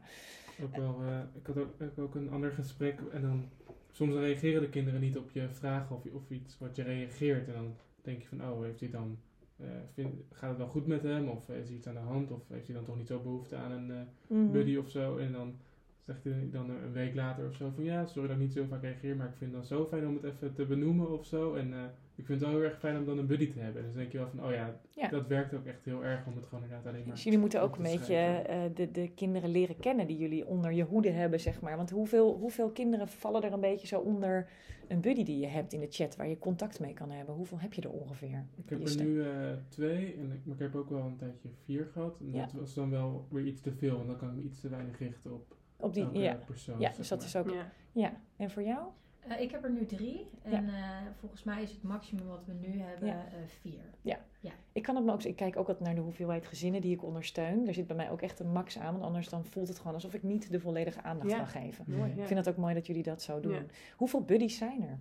[0.63, 3.49] Ook wel, eh, ik had ook, ook, ook een ander gesprek en dan
[3.91, 7.47] soms reageren de kinderen niet op je vragen of, of iets wat je reageert.
[7.49, 9.19] En dan denk je van, oh, heeft hij dan,
[9.63, 11.29] eh, vind, gaat het wel goed met hem?
[11.29, 12.31] Of is er iets aan de hand?
[12.31, 13.97] Of heeft hij dan toch niet zo behoefte aan een eh,
[14.27, 14.53] Mhm.
[14.53, 15.17] buddy of zo?
[15.17, 15.55] En dan
[16.01, 18.65] zegt hij dan een week later of zo van, ja, sorry dat ik niet zo
[18.69, 21.27] vaak reageer, maar ik vind het dan zo fijn om het even te benoemen of
[21.27, 21.55] zo.
[21.55, 21.79] En eh,
[22.21, 23.81] ik vind het wel heel erg fijn om dan een buddy te hebben.
[23.83, 25.09] En dus denk je wel van, oh ja, Ja.
[25.09, 27.15] dat werkt ook echt heel erg om het gewoon inderdaad alleen maar...
[27.15, 30.73] Dus jullie moeten ook een beetje eh, de, de kinderen leren kennen die jullie onder
[30.73, 31.77] je hoede hebben, zeg maar.
[31.77, 34.49] Want hoeveel, hoeveel kinderen vallen er een beetje zo onder
[34.89, 37.35] een buddy die je hebt in de chat, waar je contact mee kan hebben?
[37.35, 38.47] Hoeveel heb je er ongeveer?
[38.57, 39.29] Ik heb er nu eh,
[39.69, 42.21] twee, en ik, maar ik heb ook wel een tijdje vier gehad.
[42.21, 42.41] En Ja.
[42.45, 44.69] dat was dan wel weer iets te veel, want dan kan ik me iets te
[44.69, 46.35] weinig richten op Op die, elke ja.
[46.47, 46.81] persoon.
[46.81, 47.27] ja, dus dat maar.
[47.29, 47.51] is ook.
[47.51, 47.73] Ja.
[47.93, 48.89] Ja, en voor jou?
[49.29, 50.27] Eh, ik heb er nu drie.
[50.43, 50.75] En eh,
[51.19, 53.15] volgens mij is het maximum wat we nu hebben Ja.
[53.15, 53.81] eh, vier.
[54.73, 57.03] Ik kan het me ook, ik kijk ook altijd naar de hoeveelheid gezinnen die ik
[57.05, 57.67] ondersteun.
[57.69, 59.95] Er zit bij mij ook echt een max aan, want anders dan voelt het gewoon
[59.95, 61.37] alsof ik niet de volledige aandacht Ja.
[61.37, 61.85] kan geven.
[61.89, 62.21] Mooi, ja.
[62.21, 63.53] Ik vind het ook mooi dat jullie dat zo doen.
[63.53, 63.63] Ja.
[63.97, 64.99] Hoeveel buddies zijn er?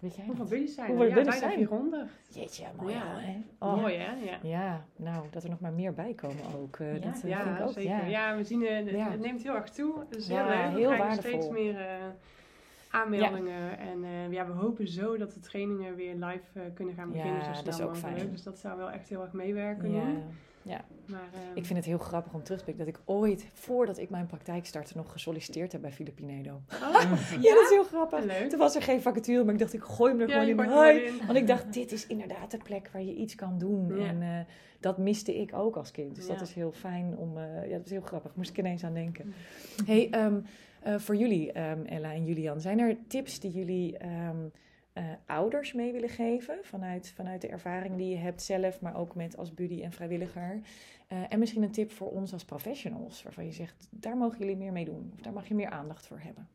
[0.00, 0.92] Weet jij Hoeveel buddies zijn er?
[0.96, 1.56] Hoeveel ja, buddies zijn er?
[1.56, 2.10] 400.
[2.30, 3.18] Jeetje, mooi Ja.
[3.18, 3.36] hè?
[3.58, 3.80] Oh.
[3.80, 4.12] Mooi hè?
[4.12, 4.38] Ja.
[4.42, 6.76] Ja, nou, dat er nog maar meer bij komen ook.
[6.78, 7.00] eh, Ja.
[7.00, 7.72] dat vind Ja, ik ook.
[7.72, 7.90] zeker.
[7.90, 8.06] Ja.
[8.06, 8.36] Ja.
[8.36, 9.10] we zien Ja.
[9.10, 10.06] het neemt heel erg toe.
[10.18, 10.78] Ja, heel leuk.
[10.78, 11.30] Heel waardevol.
[11.42, 11.76] steeds meer
[12.94, 13.78] aanmeldingen.
[13.78, 17.12] En eh, ja, we hopen zo dat de trainingen weer live eh, kunnen gaan Ja,
[17.14, 18.16] beginnen zo dat is ook mogelijk.
[18.16, 18.30] fijn.
[18.30, 20.04] Dus dat zou wel echt heel erg meewerken Ja.
[20.06, 20.18] nu.
[21.06, 23.98] Maar, eh, Ik vind het heel grappig om terug te blikken dat ik ooit, voordat
[23.98, 26.60] ik mijn praktijk startte, nog gesolliciteerd heb bij Filipinedo.
[26.72, 27.02] oh,
[27.46, 28.24] Ja, dat is heel grappig.
[28.24, 28.48] leuk.
[28.50, 30.72] Toen was er geen vacature, maar ik dacht, ik gooi hem er Ja, gewoon in.
[30.72, 31.10] Hoi.
[31.26, 33.96] Want ik dacht, dit is inderdaad de plek waar je iets kan doen.
[33.98, 34.06] Ja.
[34.06, 34.28] En eh,
[34.80, 36.14] dat miste ik ook als kind.
[36.14, 36.42] Dus dat Ja.
[36.42, 37.38] is heel fijn om...
[37.38, 38.34] ja, dat is heel grappig.
[38.34, 39.26] Moest ik ineens aan denken.
[39.26, 39.32] Mm.
[39.86, 40.36] hey, ehm,
[40.84, 44.48] eh, voor jullie, ehm, Ella en Julian, zijn er tips die jullie ehm,
[44.92, 46.58] eh, ouders mee willen geven?
[46.62, 50.60] Vanuit, vanuit de ervaring die je hebt zelf, maar ook met als buddy en vrijwilliger.
[51.08, 54.56] Eh, en misschien een tip voor ons als professionals, waarvan je zegt, daar mogen jullie
[54.56, 55.10] meer mee doen.
[55.14, 56.48] Of daar mag je meer aandacht voor hebben.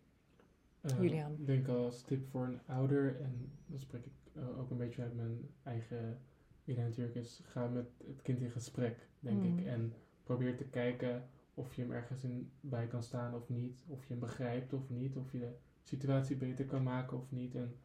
[0.99, 1.31] Julian.
[1.31, 4.11] Ik denk als tip voor een ouder, en dan spreek ik
[4.57, 6.19] ook een beetje uit mijn eigen
[6.65, 9.57] idee natuurlijk, is ga met het kind in gesprek, denk Mm.
[9.59, 9.65] ik.
[9.65, 11.23] En probeer te kijken
[11.59, 13.83] of je hem ergens in bij kan staan of niet.
[13.87, 15.17] Of je hem begrijpt of niet.
[15.17, 15.53] Of je de
[15.83, 17.55] situatie beter kan maken of niet.
[17.55, 17.75] En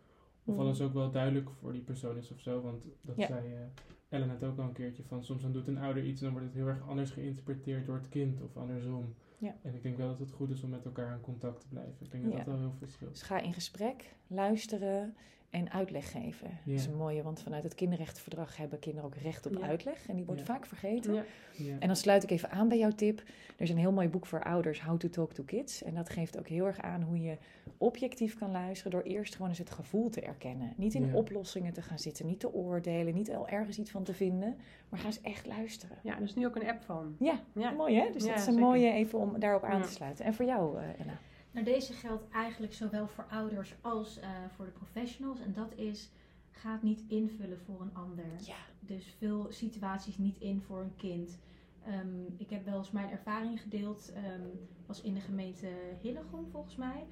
[0.45, 0.61] of Mm.
[0.61, 2.61] alles ook wel duidelijk voor die persoon is of zo.
[2.63, 3.27] Want dat Ja.
[3.27, 3.61] zei eh,
[4.09, 5.25] Ellen net ook al een keertje van.
[5.25, 7.97] Soms dan doet een ouder iets en dan wordt het heel erg anders geïnterpreteerd door
[7.97, 9.15] het kind of andersom.
[9.39, 9.57] Ja.
[9.63, 11.95] En ik denk wel dat het goed is om met elkaar in contact te blijven.
[12.05, 12.39] Ik denk dat Ja.
[12.39, 13.11] dat wel heel veel scheelt.
[13.11, 15.15] Dus ga in gesprek, luisteren
[15.55, 16.49] en uitleg geven.
[16.49, 16.57] Ja.
[16.65, 19.61] Dat is een mooie, want vanuit het kinderrechtenverdrag hebben kinderen ook recht op Ja.
[19.67, 20.09] uitleg.
[20.09, 20.47] En die wordt Ja.
[20.47, 21.15] vaak vergeten.
[21.15, 21.25] Ja.
[21.57, 21.77] Ja.
[21.79, 23.19] En dan sluit ik even aan bij jouw tip.
[23.19, 25.83] Er is een heel mooi boek voor ouders, How to Talk to Kids.
[25.83, 27.37] En dat geeft ook heel erg aan hoe je
[27.79, 30.73] objectief kan luisteren door eerst gewoon eens het gevoel te erkennen.
[30.77, 34.15] Niet in oplossingen te gaan zitten, niet te oordelen, niet al ergens iets van te
[34.15, 34.57] vinden,
[34.89, 35.97] maar ga eens echt luisteren.
[36.03, 37.17] ja, er is nu ook een app van.
[37.19, 37.71] Ja, Ja.
[37.71, 38.11] mooi hè?
[38.13, 38.69] Dus Ja, dat is een zeker.
[38.69, 39.85] mooie even om daarop aan Ja.
[39.85, 40.25] te sluiten.
[40.25, 41.19] En voor jou, eh Anna?
[41.55, 45.41] Nou, deze geldt eigenlijk zowel voor ouders als eh, voor de professionals.
[45.41, 46.11] En dat is,
[46.51, 48.25] ga het niet invullen voor een ander.
[48.47, 48.57] Ja.
[48.81, 51.39] Dus vul situaties niet in voor een kind.
[51.85, 54.13] Ehm, ik heb wel eens mijn ervaring gedeeld.
[54.15, 54.43] ehm
[54.87, 55.69] was in de gemeente
[56.01, 57.07] Hillegom volgens mij.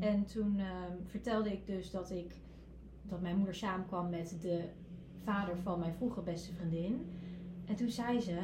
[0.00, 2.34] En toen ehm, vertelde ik dus dat ik
[3.02, 4.64] dat mijn moeder samenkwam met de
[5.24, 7.06] vader van mijn vroege beste vriendin.
[7.64, 8.38] En toen zei ze: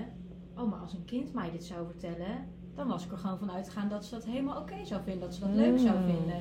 [0.56, 3.50] Oh, maar als een kind mij dit zou vertellen, dan was ik er gewoon van
[3.50, 6.04] uitgegaan dat ze dat helemaal oké zou vinden, dat ze dat leuk zou Mm.
[6.06, 6.40] vinden.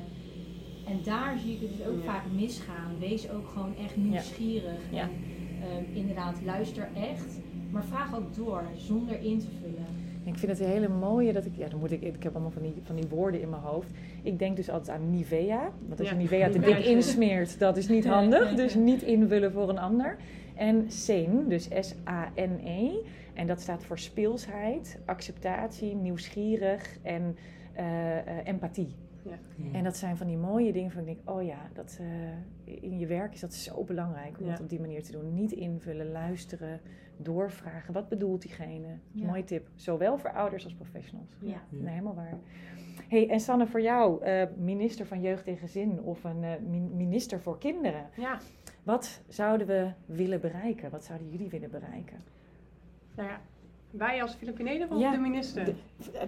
[0.86, 2.04] En daar zie ik het dus ook Ja.
[2.12, 2.98] vaak misgaan.
[2.98, 4.80] Wees ook gewoon echt nieuwsgierig.
[4.90, 5.02] Ja.
[5.02, 5.10] En
[5.62, 7.40] ehm, inderdaad, luister echt.
[7.70, 9.86] Maar vraag ook door, zonder in te vullen.
[10.24, 12.50] Ik vind het een hele mooie dat ik, ja, dan moet ik, ik heb allemaal
[12.50, 13.88] van die, van die woorden in mijn hoofd.
[14.22, 15.70] Ik denk dus altijd aan Nivea.
[15.86, 16.20] Want als je Ja.
[16.20, 18.54] Nivea te dik is- insmeert, dat is niet handig.
[18.54, 20.16] Dus niet invullen voor een ander.
[20.54, 22.90] En SANE, dus S-A-N-E.
[23.34, 27.36] En dat staat voor speelsheid, acceptatie, nieuwsgierig en
[27.72, 28.94] eh, eh, empathie.
[29.22, 29.38] Ja.
[29.72, 31.98] En dat zijn van die mooie dingen van ik denk, oh ja, dat,
[32.64, 34.50] eh, in je werk is dat zo belangrijk om Ja.
[34.50, 35.34] het op die manier te doen.
[35.34, 36.80] Niet invullen, luisteren,
[37.16, 37.92] doorvragen.
[37.94, 38.86] Wat bedoelt diegene?
[39.12, 39.26] Ja.
[39.26, 39.68] Mooie tip.
[39.74, 41.28] Zowel voor ouders als professionals.
[41.40, 41.48] Ja.
[41.50, 41.60] Ja.
[41.70, 42.38] Nee, helemaal waar.
[43.08, 46.96] hey, en Sanne, voor jou, eh, minister van Jeugd en Gezin of een eh, min-
[46.96, 48.06] minister voor kinderen.
[48.16, 48.38] Ja,
[48.82, 50.90] Wat zouden we willen bereiken?
[50.90, 52.16] Wat zouden jullie willen bereiken?
[53.16, 53.40] Nou ja.
[53.90, 55.64] Wij als Filipineden of Ja, de minister?
[55.64, 55.74] De,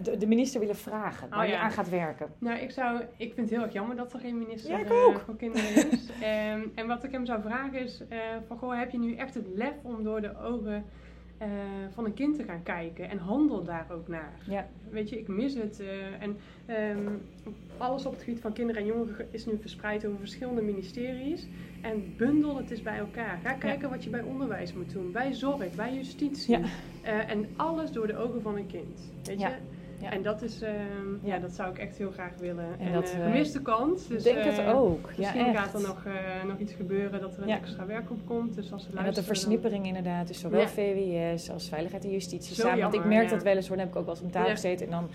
[0.02, 1.60] de, de minister willen vragen waar Oh, je ja.
[1.60, 2.26] aan gaat werken.
[2.38, 4.90] Nou, ik, zou, ik vind het heel erg jammer dat er geen minister Ja, ik
[4.90, 5.18] eh, ook.
[5.20, 6.08] voor kinderen is.
[6.20, 9.34] Ehm, en wat ik hem zou vragen is: eh, van, goh, heb je nu echt
[9.34, 10.84] het lef om door de ogen
[11.38, 11.48] eh,
[11.90, 14.32] van een kind te gaan kijken en handel daar ook naar?
[14.46, 14.68] Ja.
[14.90, 15.80] Weet je, ik mis het.
[15.80, 17.12] eh, en ehm,
[17.76, 21.46] alles op het gebied van kinderen en jongeren is nu verspreid over verschillende ministeries.
[21.82, 23.38] En bundel het eens bij elkaar.
[23.42, 26.58] Ga kijken wat je bij onderwijs moet doen, bij zorg, bij justitie.
[26.58, 26.64] Ja.
[27.02, 29.12] Eh, en alles door de ogen van een kind.
[29.24, 29.48] Weet Ja.
[29.48, 29.54] je?
[30.00, 30.10] Ja.
[30.10, 30.74] En dat is, ehm,
[31.22, 31.34] ja.
[31.34, 31.38] Ja.
[31.38, 32.64] dat zou ik echt heel graag willen.
[32.78, 34.08] En En, dat, eh, eh, gemiste kans.
[34.08, 35.10] Dus, Ik denk het eh, ook.
[35.16, 36.04] Misschien gaat er nog,
[36.46, 38.54] nog iets gebeuren dat er een extra werk op komt.
[38.54, 40.68] Dus als we En dat de versnippering inderdaad, dus zowel.
[40.68, 42.80] VWS als Veiligheid en Justitie Zo samen.
[42.80, 44.50] Want ik merk dat wel eens hoor, dan heb ik ook wel eens om tafel
[44.50, 44.86] gezeten.
[44.86, 45.08] En dan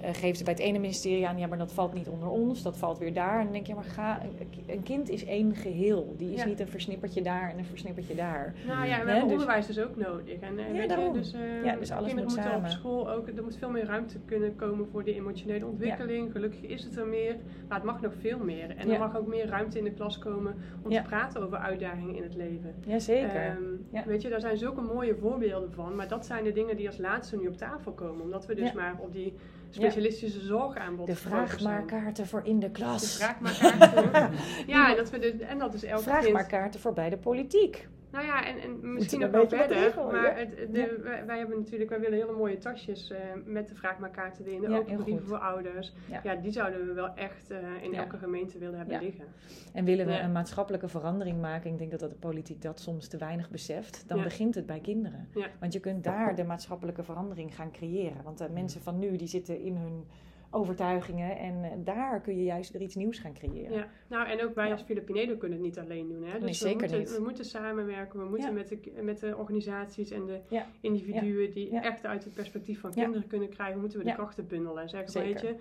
[0.00, 2.62] eh geven ze bij het ene ministerie aan, ja, maar dat valt niet onder ons,
[2.62, 3.38] dat valt weer daar.
[3.38, 4.20] En dan denk je, maar ga,
[4.66, 6.14] een, kind is één geheel.
[6.16, 6.46] Die is Ja.
[6.46, 8.54] niet een versnippertje daar en een versnippertje daar.
[8.66, 10.38] Nou ja, we hebben dus- onderwijs dus ook nodig.
[10.40, 11.12] En, eh, Ja, weet daarom.
[11.14, 12.60] Je, dus, eh, Ja, dus alles kinderen moet moeten samen.
[12.64, 16.32] op school ook, er moet veel meer ruimte kunnen komen voor die emotionele ontwikkeling.
[16.32, 17.36] Gelukkig is het er meer,
[17.68, 18.76] maar het mag nog veel meer.
[18.76, 18.92] En Ja.
[18.92, 21.02] er mag ook meer ruimte in de klas komen om Ja.
[21.02, 22.74] te praten over uitdagingen in het leven.
[22.86, 23.34] Jazeker.
[23.42, 23.56] Ehm,
[23.92, 24.02] Ja.
[24.06, 25.94] Weet je, daar zijn zulke mooie voorbeelden van.
[25.94, 28.22] Maar dat zijn de dingen die als laatste nu op tafel komen.
[28.22, 28.74] Omdat we dus Ja.
[28.74, 29.34] maar op die
[29.70, 31.60] specialistische zorgaanbod de gefocust zijn.
[31.60, 33.16] vraagmaarkaarten voor in de De klas.
[33.16, 34.32] vraagmaarkaarten.
[34.66, 36.16] ja, en dat, we dus, en dat is elke kind...
[36.16, 37.88] Vraagmaarkaarten voor bij de politiek.
[38.12, 39.94] Nou ja, en, en misschien ook een wel verder.
[40.12, 43.74] Maar het, de, wij, wij hebben natuurlijk, wij willen hele mooie tasjes eh, met de
[43.74, 44.62] vraagmaarkaarten erin.
[44.62, 45.92] Ja, ook heel brieven voor ouders.
[46.10, 46.20] Ja.
[46.22, 46.34] Ja.
[46.34, 47.98] die zouden we wel echt eh, in Ja.
[47.98, 49.00] elke gemeente willen hebben Ja.
[49.00, 49.24] liggen.
[49.72, 50.24] En willen we Ja.
[50.24, 54.04] een maatschappelijke verandering maken, ik denk dat, dat de politiek dat soms te weinig beseft,
[54.08, 54.24] dan Ja.
[54.24, 55.28] begint het bij kinderen.
[55.34, 55.46] Ja.
[55.60, 58.22] Want je kunt daar de maatschappelijke verandering gaan creëren.
[58.24, 60.04] Want de mensen van nu die zitten in hun
[60.50, 63.72] overtuigingen en eh, daar kun je juist er iets nieuws gaan creëren.
[63.72, 63.86] Ja.
[64.08, 64.72] Nou, en ook wij Ja.
[64.72, 66.22] als Filipinedo kunnen het niet alleen doen.
[66.22, 66.32] Hè?
[66.32, 67.16] Dus Nee, we, zeker moeten, niet.
[67.16, 68.18] we moeten samenwerken.
[68.18, 68.54] We moeten Ja.
[68.54, 70.66] met, de, met de organisaties en de Ja.
[70.80, 74.82] individuen die echt uit het perspectief van kinderen kunnen krijgen, moeten we de krachten bundelen.
[74.82, 75.54] En zeggen weet je,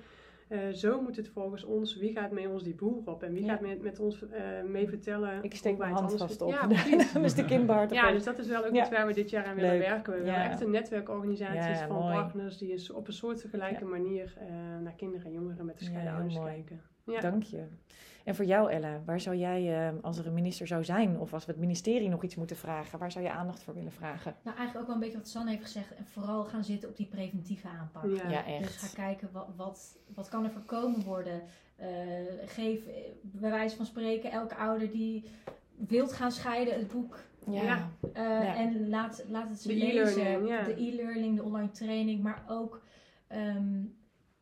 [0.48, 3.24] eh, zo moet het volgens ons, wie gaat met ons die boer op?
[3.24, 3.52] En wie Ja.
[3.52, 6.50] gaat met, met ons eh, mee vertellen Ik steek mijn het hand vast op.
[6.50, 7.14] Ja, precies.
[7.16, 7.92] is de kindbaard.
[7.94, 8.82] Ja, dus dat is wel ook Ja.
[8.82, 9.80] iets waar we dit jaar aan willen Leuk.
[9.88, 10.14] werken.
[10.14, 12.14] We willen echt een netwerkorganisaties van mooi.
[12.14, 14.48] partners die eens op een soortgelijke manier eh,
[14.84, 16.82] naar kinderen en jongeren met heel ouders kijken.
[17.20, 17.64] Dank je.
[18.28, 21.34] En voor jou, Ella, waar zou jij, eh, als er een minister zou zijn, of
[21.34, 24.36] als we het ministerie nog iets moeten vragen, waar zou je aandacht voor willen vragen?
[24.44, 25.96] Nou, eigenlijk ook wel een beetje wat San heeft gezegd.
[25.96, 28.04] En vooral gaan zitten op die preventieve aanpak.
[28.06, 28.30] Ja.
[28.30, 28.76] Ja, Dus echt.
[28.76, 31.42] ga kijken wat, wat, wat kan er voorkomen worden.
[31.76, 31.88] Eh,
[32.46, 35.24] geef eh, bij wijze van spreken elke ouder die
[35.76, 37.20] wilt gaan scheiden het boek.
[37.50, 37.90] Ja, Ja.
[38.14, 38.56] eh, Ja.
[38.56, 40.44] En laat, laat het ze De lezen.
[40.46, 42.24] De e-learning, de online training.
[42.24, 42.82] Maar ook
[43.28, 43.84] ehm,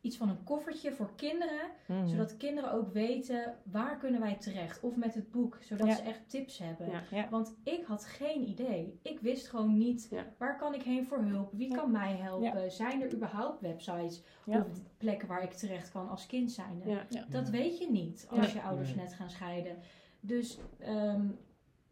[0.05, 1.61] iets van een koffertje voor kinderen.
[1.87, 2.07] Mhm.
[2.07, 4.79] Zodat kinderen ook weten waar kunnen wij terecht.
[4.79, 5.95] Of met het boek, zodat Ja.
[5.95, 6.89] ze echt tips hebben.
[6.89, 7.01] Ja.
[7.11, 7.29] Ja.
[7.29, 8.99] Want ik had geen idee.
[9.01, 10.25] Ik wist gewoon niet Ja.
[10.37, 11.51] waar kan ik heen voor hulp.
[11.51, 11.77] Wie Ja.
[11.77, 12.71] kan mij helpen?
[12.71, 14.57] Zijn er überhaupt websites Ja.
[14.59, 16.89] of plekken waar ik terecht kan als kind zijnde?
[16.89, 17.05] Ja.
[17.29, 17.51] Dat Ja.
[17.51, 19.77] weet je niet als je ouders net gaan scheiden.
[20.19, 21.25] Dus ehm,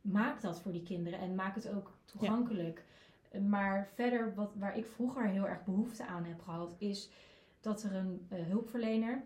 [0.01, 2.83] maak dat voor die kinderen en maak het ook toegankelijk.
[3.49, 7.09] Maar verder, wat, waar ik vroeger heel erg behoefte aan heb gehad, is
[7.63, 9.23] dat er een eh, hulpverlener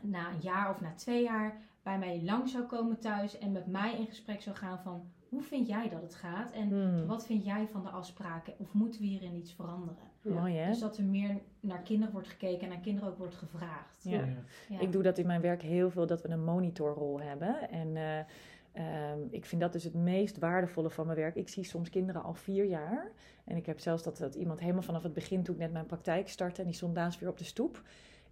[0.00, 3.66] na een jaar of na twee jaar bij mij lang zou komen thuis en met
[3.66, 7.06] mij in gesprek zou gaan van hoe vind jij dat het gaat en Mhm.
[7.06, 9.96] wat vind jij van de afspraken of moeten we hierin iets veranderen?
[10.22, 10.32] Ja.
[10.40, 10.68] Mooi hè?
[10.70, 14.02] Dus dat er meer naar kinderen wordt gekeken en naar kinderen ook wordt gevraagd.
[14.04, 14.24] Ja.
[14.68, 14.80] Ja.
[14.80, 17.70] Ik doe dat in mijn werk heel veel, dat we een monitorrol hebben.
[17.70, 18.24] En eh,
[18.78, 21.34] ehm, ik vind dat dus het meest waardevolle van mijn werk.
[21.34, 23.10] Ik zie soms kinderen al vier jaar.
[23.44, 25.86] En ik heb zelfs dat, dat iemand helemaal vanaf het begin, toen ik net mijn
[25.86, 27.82] praktijk startte, en die stond weer op de stoep.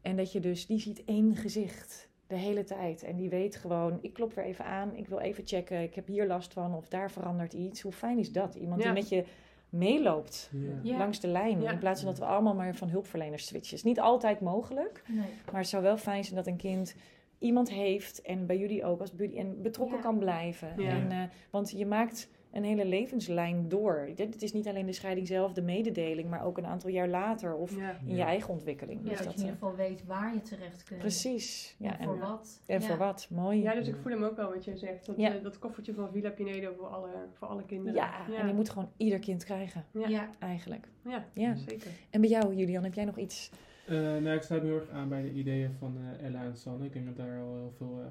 [0.00, 3.02] En dat je dus, die ziet één gezicht de hele tijd.
[3.02, 6.06] En die weet gewoon, ik klop weer even aan, ik wil even checken, ik heb
[6.06, 7.80] hier last van of daar verandert iets.
[7.80, 8.54] Hoe fijn is dat?
[8.54, 8.92] Iemand Ja.
[8.92, 9.24] die met je
[9.68, 10.50] meeloopt.
[10.82, 10.98] Ja.
[10.98, 11.60] langs de lijn.
[11.60, 11.70] Ja.
[11.70, 13.76] In plaats van dat we allemaal maar van hulpverleners switchen.
[13.76, 15.02] is niet altijd mogelijk.
[15.06, 15.26] Nee.
[15.52, 16.94] Maar het zou wel fijn zijn dat een kind
[17.38, 20.02] iemand heeft en bij jullie ook als buddy en betrokken Ja.
[20.02, 20.72] kan blijven.
[20.82, 20.88] Ja.
[20.88, 24.08] En, eh, want je maakt een hele levenslijn door.
[24.14, 27.08] Dit het is niet alleen de scheiding zelf, de mededeling, maar ook een aantal jaar
[27.08, 27.98] later of Ja.
[28.06, 29.00] in je eigen ontwikkeling.
[29.02, 31.00] Ja, Dus dat dat, je in eh, ieder geval weet waar je terecht kunt.
[31.00, 31.74] precies.
[31.78, 32.60] Ja, en voor en, wat.
[32.66, 32.86] en Ja.
[32.86, 33.28] voor wat?
[33.30, 33.62] Mooi.
[33.62, 35.06] Ja, dus ik voel hem ook wel wat jij zegt.
[35.06, 35.34] Dat, Ja.
[35.36, 37.94] eh, dat koffertje van Villa Pinedo voor alle, voor alle kinderen.
[37.94, 40.08] Ja, en die moet gewoon ieder kind krijgen, Ja.
[40.08, 40.30] Ja.
[40.38, 40.88] eigenlijk.
[41.04, 41.54] Ja, Ja.
[41.54, 41.90] zeker.
[42.10, 43.50] En bij jou, Julian, heb jij nog iets?
[43.86, 46.56] Eh, nou, ik sluit me heel erg aan bij de ideeën van eh, Ella en
[46.56, 46.84] Sanne.
[46.84, 48.06] Ik denk dat daar al heel veel, eh,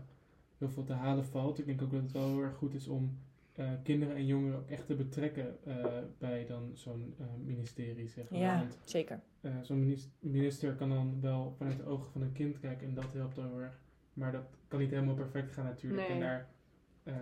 [0.57, 1.59] heel veel te halen valt.
[1.59, 3.17] Ik denk ook dat het wel heel erg goed is om
[3.53, 5.85] eh, kinderen en jongeren ook echt te betrekken eh,
[6.17, 8.39] bij dan zo'n eh, ministerie, zeg maar.
[8.39, 9.19] Ja, Want zeker.
[9.41, 12.93] eh, zo'n minis- minister kan dan wel vanuit de ogen van een kind kijken en
[12.93, 13.79] dat helpt heel erg.
[14.13, 16.01] Maar dat kan niet helemaal perfect gaan natuurlijk.
[16.01, 16.11] Nee.
[16.11, 16.49] En daar
[17.03, 17.13] eh,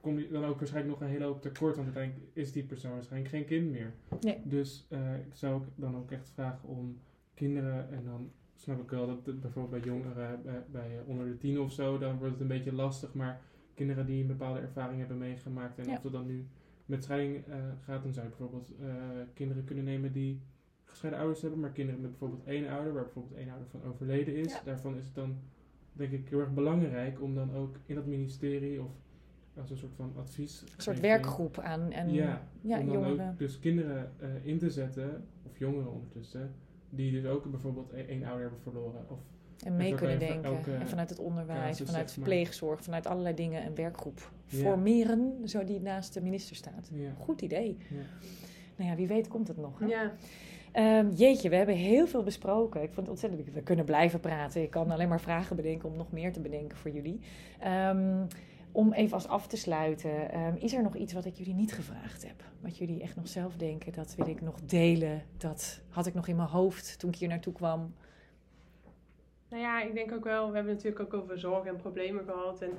[0.00, 2.92] kom je dan ook waarschijnlijk nog een hele hoop tekort, want uiteindelijk is die persoon
[2.92, 3.92] waarschijnlijk geen kind meer.
[4.20, 4.40] Nee.
[4.44, 6.98] Dus eh, ik zou ook dan ook echt vragen om
[7.36, 11.26] kinderen, en dan snap ik wel dat het bijvoorbeeld bij jongeren, bij, bij eh, onder
[11.26, 13.40] de tien of zo, dan wordt het een beetje lastig, maar
[13.74, 15.92] kinderen die een bepaalde ervaring hebben meegemaakt en Ja.
[15.92, 16.46] of dat dan nu
[16.86, 18.86] met scheiding eh, gaat, dan zou je bijvoorbeeld eh,
[19.34, 20.40] kinderen kunnen nemen die
[20.84, 24.34] gescheiden ouders hebben, maar kinderen met bijvoorbeeld één ouder, waar bijvoorbeeld één ouder van overleden
[24.36, 24.52] is.
[24.52, 24.60] Ja.
[24.64, 25.36] Daarvan is het dan
[25.92, 28.90] denk ik heel erg belangrijk om dan ook in dat ministerie of
[29.56, 30.62] als een soort van advies.
[30.62, 33.30] Een soort werkgroep aan en Ja, ja, om dan jongeren.
[33.30, 34.12] ook dus kinderen
[34.42, 36.54] in te zetten, of jongeren ondertussen,
[36.96, 39.04] die dus ook bijvoorbeeld e- één ouder hebben verloren.
[39.08, 39.18] Of,
[39.64, 40.44] En mee zo kunnen denken.
[40.44, 42.08] elke en vanuit het onderwijs, vanuit zeg maar.
[42.08, 44.58] verpleegzorg, vanuit allerlei dingen een werkgroep Ja.
[44.58, 46.88] formeren, zo die naast de minister staat.
[46.92, 47.76] ja, Goed idee.
[47.90, 47.96] ja.
[48.76, 49.78] Nou ja, wie weet komt het nog.
[49.78, 49.86] Hè?
[49.86, 50.12] Ja,
[50.72, 52.82] Ehm, jeetje, we hebben heel veel besproken.
[52.82, 53.54] Ik vond het ontzettend leuk.
[53.54, 54.62] We kunnen blijven praten.
[54.62, 57.20] Ik kan alleen maar vragen bedenken om nog meer te bedenken voor jullie.
[57.60, 58.24] Ehm,
[58.76, 61.72] om even als af te sluiten, ehm, is er nog iets wat ik jullie niet
[61.72, 62.42] gevraagd heb?
[62.60, 65.22] Wat jullie echt nog zelf denken, dat wil ik nog delen.
[65.36, 67.94] Dat had ik nog in mijn hoofd toen ik hier naartoe kwam.
[69.48, 72.62] nou ja, ik denk ook wel, we hebben natuurlijk ook over zorgen en problemen gehad.
[72.62, 72.70] En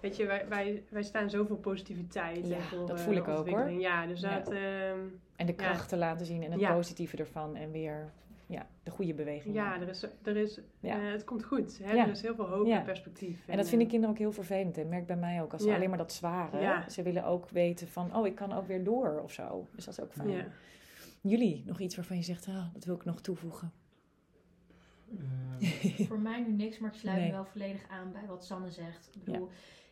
[0.00, 2.46] weet je, wij, wij, wij staan zoveel positiviteit.
[2.46, 3.70] Ja, voor, dat eh, voel ik ook, hoor.
[3.70, 4.38] Ja, dus Ja.
[4.38, 4.98] dat, ehm,
[5.36, 5.62] En de Ja.
[5.62, 7.56] krachten laten zien en het positieve ervan.
[7.56, 8.12] En weer
[8.46, 9.54] ja, de goede beweging.
[9.54, 9.82] ja, maken.
[9.82, 11.00] er is, er is, Ja.
[11.06, 11.78] eh, het komt goed.
[11.82, 11.92] Hè?
[11.92, 12.04] Ja.
[12.04, 12.78] Er is heel veel hoop Ja.
[12.78, 13.46] en perspectief.
[13.48, 14.78] En dat vinden eh, kinderen ook heel vervelend.
[14.78, 16.60] En merk bij mij ook, als ze alleen maar dat zware.
[16.60, 16.88] Ja.
[16.88, 19.66] Ze willen ook weten van, oh, ik kan ook weer door of zo.
[19.74, 20.28] Dus dat is ook fijn.
[20.30, 20.46] ja.
[21.20, 23.72] Jullie, nog iets waarvan je zegt, ah, dat wil ik nog toevoegen.
[25.60, 27.26] Eh, Voor mij nu niks, maar ik sluit Nee.
[27.26, 29.10] me wel volledig aan bij wat Sanne zegt.
[29.14, 29.48] Ik bedoel,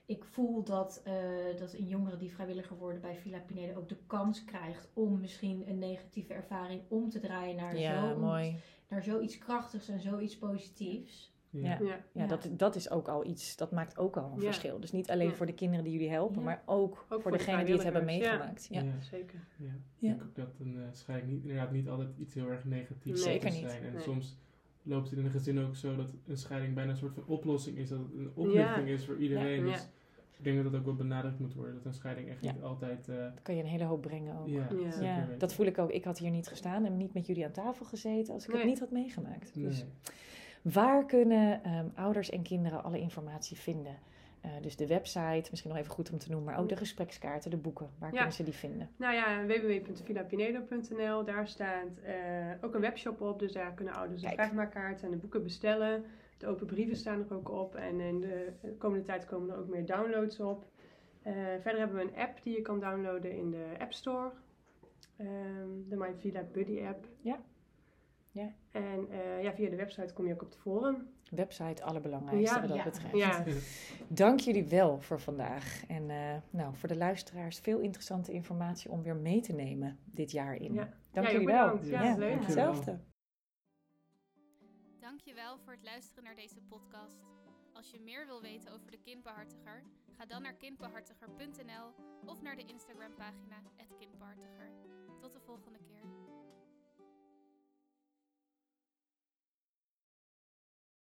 [0.07, 1.14] ik voel dat, eh,
[1.59, 5.68] dat een jongere die vrijwilliger wordt bij Villa Pinedo ook de kans krijgt om misschien
[5.68, 8.57] een negatieve ervaring om te draaien naar, ja, zo, mooi.
[8.88, 11.32] naar zoiets krachtigs en zoiets positiefs.
[11.50, 11.78] ja.
[11.82, 12.05] Ja.
[12.12, 12.26] Ja.
[12.26, 14.44] Dat, dat is ook al iets, dat maakt ook al een Ja.
[14.44, 14.80] verschil.
[14.80, 15.34] Dus niet alleen Ja.
[15.34, 16.44] voor de kinderen die jullie helpen, Ja.
[16.44, 18.66] maar ook, voor, voor de degenen die het hebben meegemaakt.
[18.70, 18.82] Ja.
[18.82, 19.00] Ja.
[19.00, 19.46] zeker.
[19.59, 19.66] Ja.
[19.66, 19.72] Ja.
[19.72, 23.24] Ik denk ook dat een eh, scheiding niet, inderdaad niet altijd iets heel erg negatiefs
[23.24, 23.32] Nee.
[23.32, 23.70] Zeker moet niet.
[23.70, 23.84] zijn.
[23.84, 24.02] En Nee.
[24.02, 24.36] soms
[24.82, 27.78] loopt het in een gezin ook zo dat een scheiding bijna een soort van oplossing
[27.78, 27.88] is.
[27.88, 29.66] Dat het een oplichting is voor iedereen.
[29.66, 29.72] Ja.
[29.72, 29.88] Dus
[30.39, 31.74] ik denk dat dat ook wel benadrukt moet worden.
[31.74, 32.53] Dat een scheiding echt Ja.
[32.53, 33.09] niet altijd...
[33.09, 34.49] eh, Dan kan je een hele hoop brengen ook.
[34.49, 34.66] ja,
[35.01, 35.26] Ja.
[35.39, 35.91] dat voel ik ook.
[35.91, 38.64] Ik had hier niet gestaan en niet met jullie aan tafel gezeten als ik het
[38.64, 39.55] niet had meegemaakt.
[39.55, 39.64] Nee.
[39.64, 39.85] Dus
[40.62, 43.97] waar kunnen ehm, ouders en kinderen alle informatie vinden?
[44.41, 47.51] Eh, dus de website, misschien nog even goed om te noemen, maar ook de gesprekskaarten,
[47.51, 47.89] de boeken.
[47.99, 48.14] Waar Ja.
[48.16, 48.89] kunnen ze die vinden?
[48.97, 51.24] Nou ja, www.villapinedo.nl.
[51.24, 52.14] Daar staat eh,
[52.61, 53.39] ook een webshop op.
[53.39, 56.05] Dus daar kunnen ouders de vraagmaakkaarten en de boeken bestellen.
[56.37, 57.74] De open brieven staan er ook op.
[57.74, 60.66] En in de komende tijd komen er ook meer downloads op.
[61.22, 64.30] Eh, verder hebben we een app die je kan downloaden in de App Store.
[65.16, 67.09] Ehm, de My Villa Buddy app.
[67.20, 67.39] Ja.
[68.70, 71.09] En eh, ja, via de website kom je ook op de forum.
[71.30, 72.85] Website, allerbelangrijkste Ja, wat dat ja.
[72.85, 73.16] betreft.
[73.16, 73.45] Ja,
[74.24, 75.82] Dank jullie wel voor vandaag.
[75.89, 80.30] En eh, nou, voor de luisteraars veel interessante informatie om weer mee te nemen dit
[80.30, 80.74] jaar in.
[80.74, 80.89] Ja.
[81.12, 81.85] Dank Ja, jullie wel.
[81.85, 82.32] Ja, Ja, leuk.
[82.32, 82.39] Ja.
[82.39, 82.99] hetzelfde.
[85.14, 87.18] Dankjewel voor het luisteren naar deze podcast.
[87.72, 89.84] Als je meer wil weten over de kindbehartiger,
[90.16, 91.94] ga dan naar kindbehartiger.nl
[92.26, 93.62] of naar de Instagram pagina
[93.98, 94.72] @kindbehartiger.
[95.20, 96.24] Tot de volgende keer.